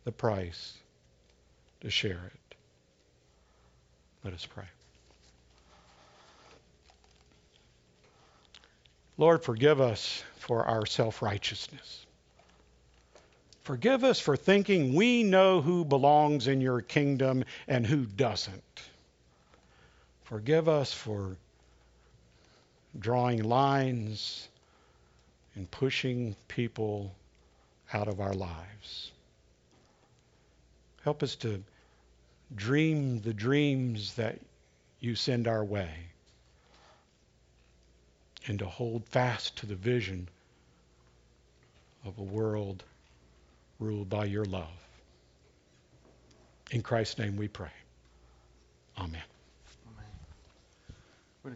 the 0.04 0.12
price 0.12 0.74
to 1.80 1.90
share 1.90 2.30
it? 2.34 2.56
Let 4.24 4.34
us 4.34 4.46
pray. 4.46 4.66
Lord, 9.18 9.42
forgive 9.44 9.80
us 9.80 10.22
for 10.36 10.64
our 10.64 10.86
self 10.86 11.22
righteousness. 11.22 12.06
Forgive 13.62 14.02
us 14.02 14.18
for 14.18 14.36
thinking 14.36 14.94
we 14.94 15.22
know 15.22 15.60
who 15.60 15.84
belongs 15.84 16.48
in 16.48 16.60
your 16.60 16.80
kingdom 16.80 17.44
and 17.68 17.86
who 17.86 18.04
doesn't. 18.04 18.82
Forgive 20.24 20.68
us 20.68 20.92
for 20.92 21.36
drawing 22.98 23.44
lines 23.44 24.48
and 25.54 25.70
pushing 25.70 26.34
people 26.48 27.14
out 27.92 28.08
of 28.08 28.20
our 28.20 28.34
lives. 28.34 29.12
Help 31.04 31.22
us 31.22 31.36
to 31.36 31.62
dream 32.54 33.20
the 33.20 33.34
dreams 33.34 34.14
that 34.14 34.38
you 35.00 35.14
send 35.14 35.46
our 35.46 35.64
way 35.64 35.90
and 38.46 38.58
to 38.58 38.66
hold 38.66 39.06
fast 39.06 39.56
to 39.58 39.66
the 39.66 39.74
vision 39.74 40.28
of 42.04 42.18
a 42.18 42.22
world 42.22 42.84
ruled 43.78 44.08
by 44.08 44.24
your 44.24 44.44
love. 44.44 44.68
In 46.70 46.82
Christ's 46.82 47.18
name 47.18 47.36
we 47.36 47.48
pray. 47.48 47.72
Amen. 48.98 49.22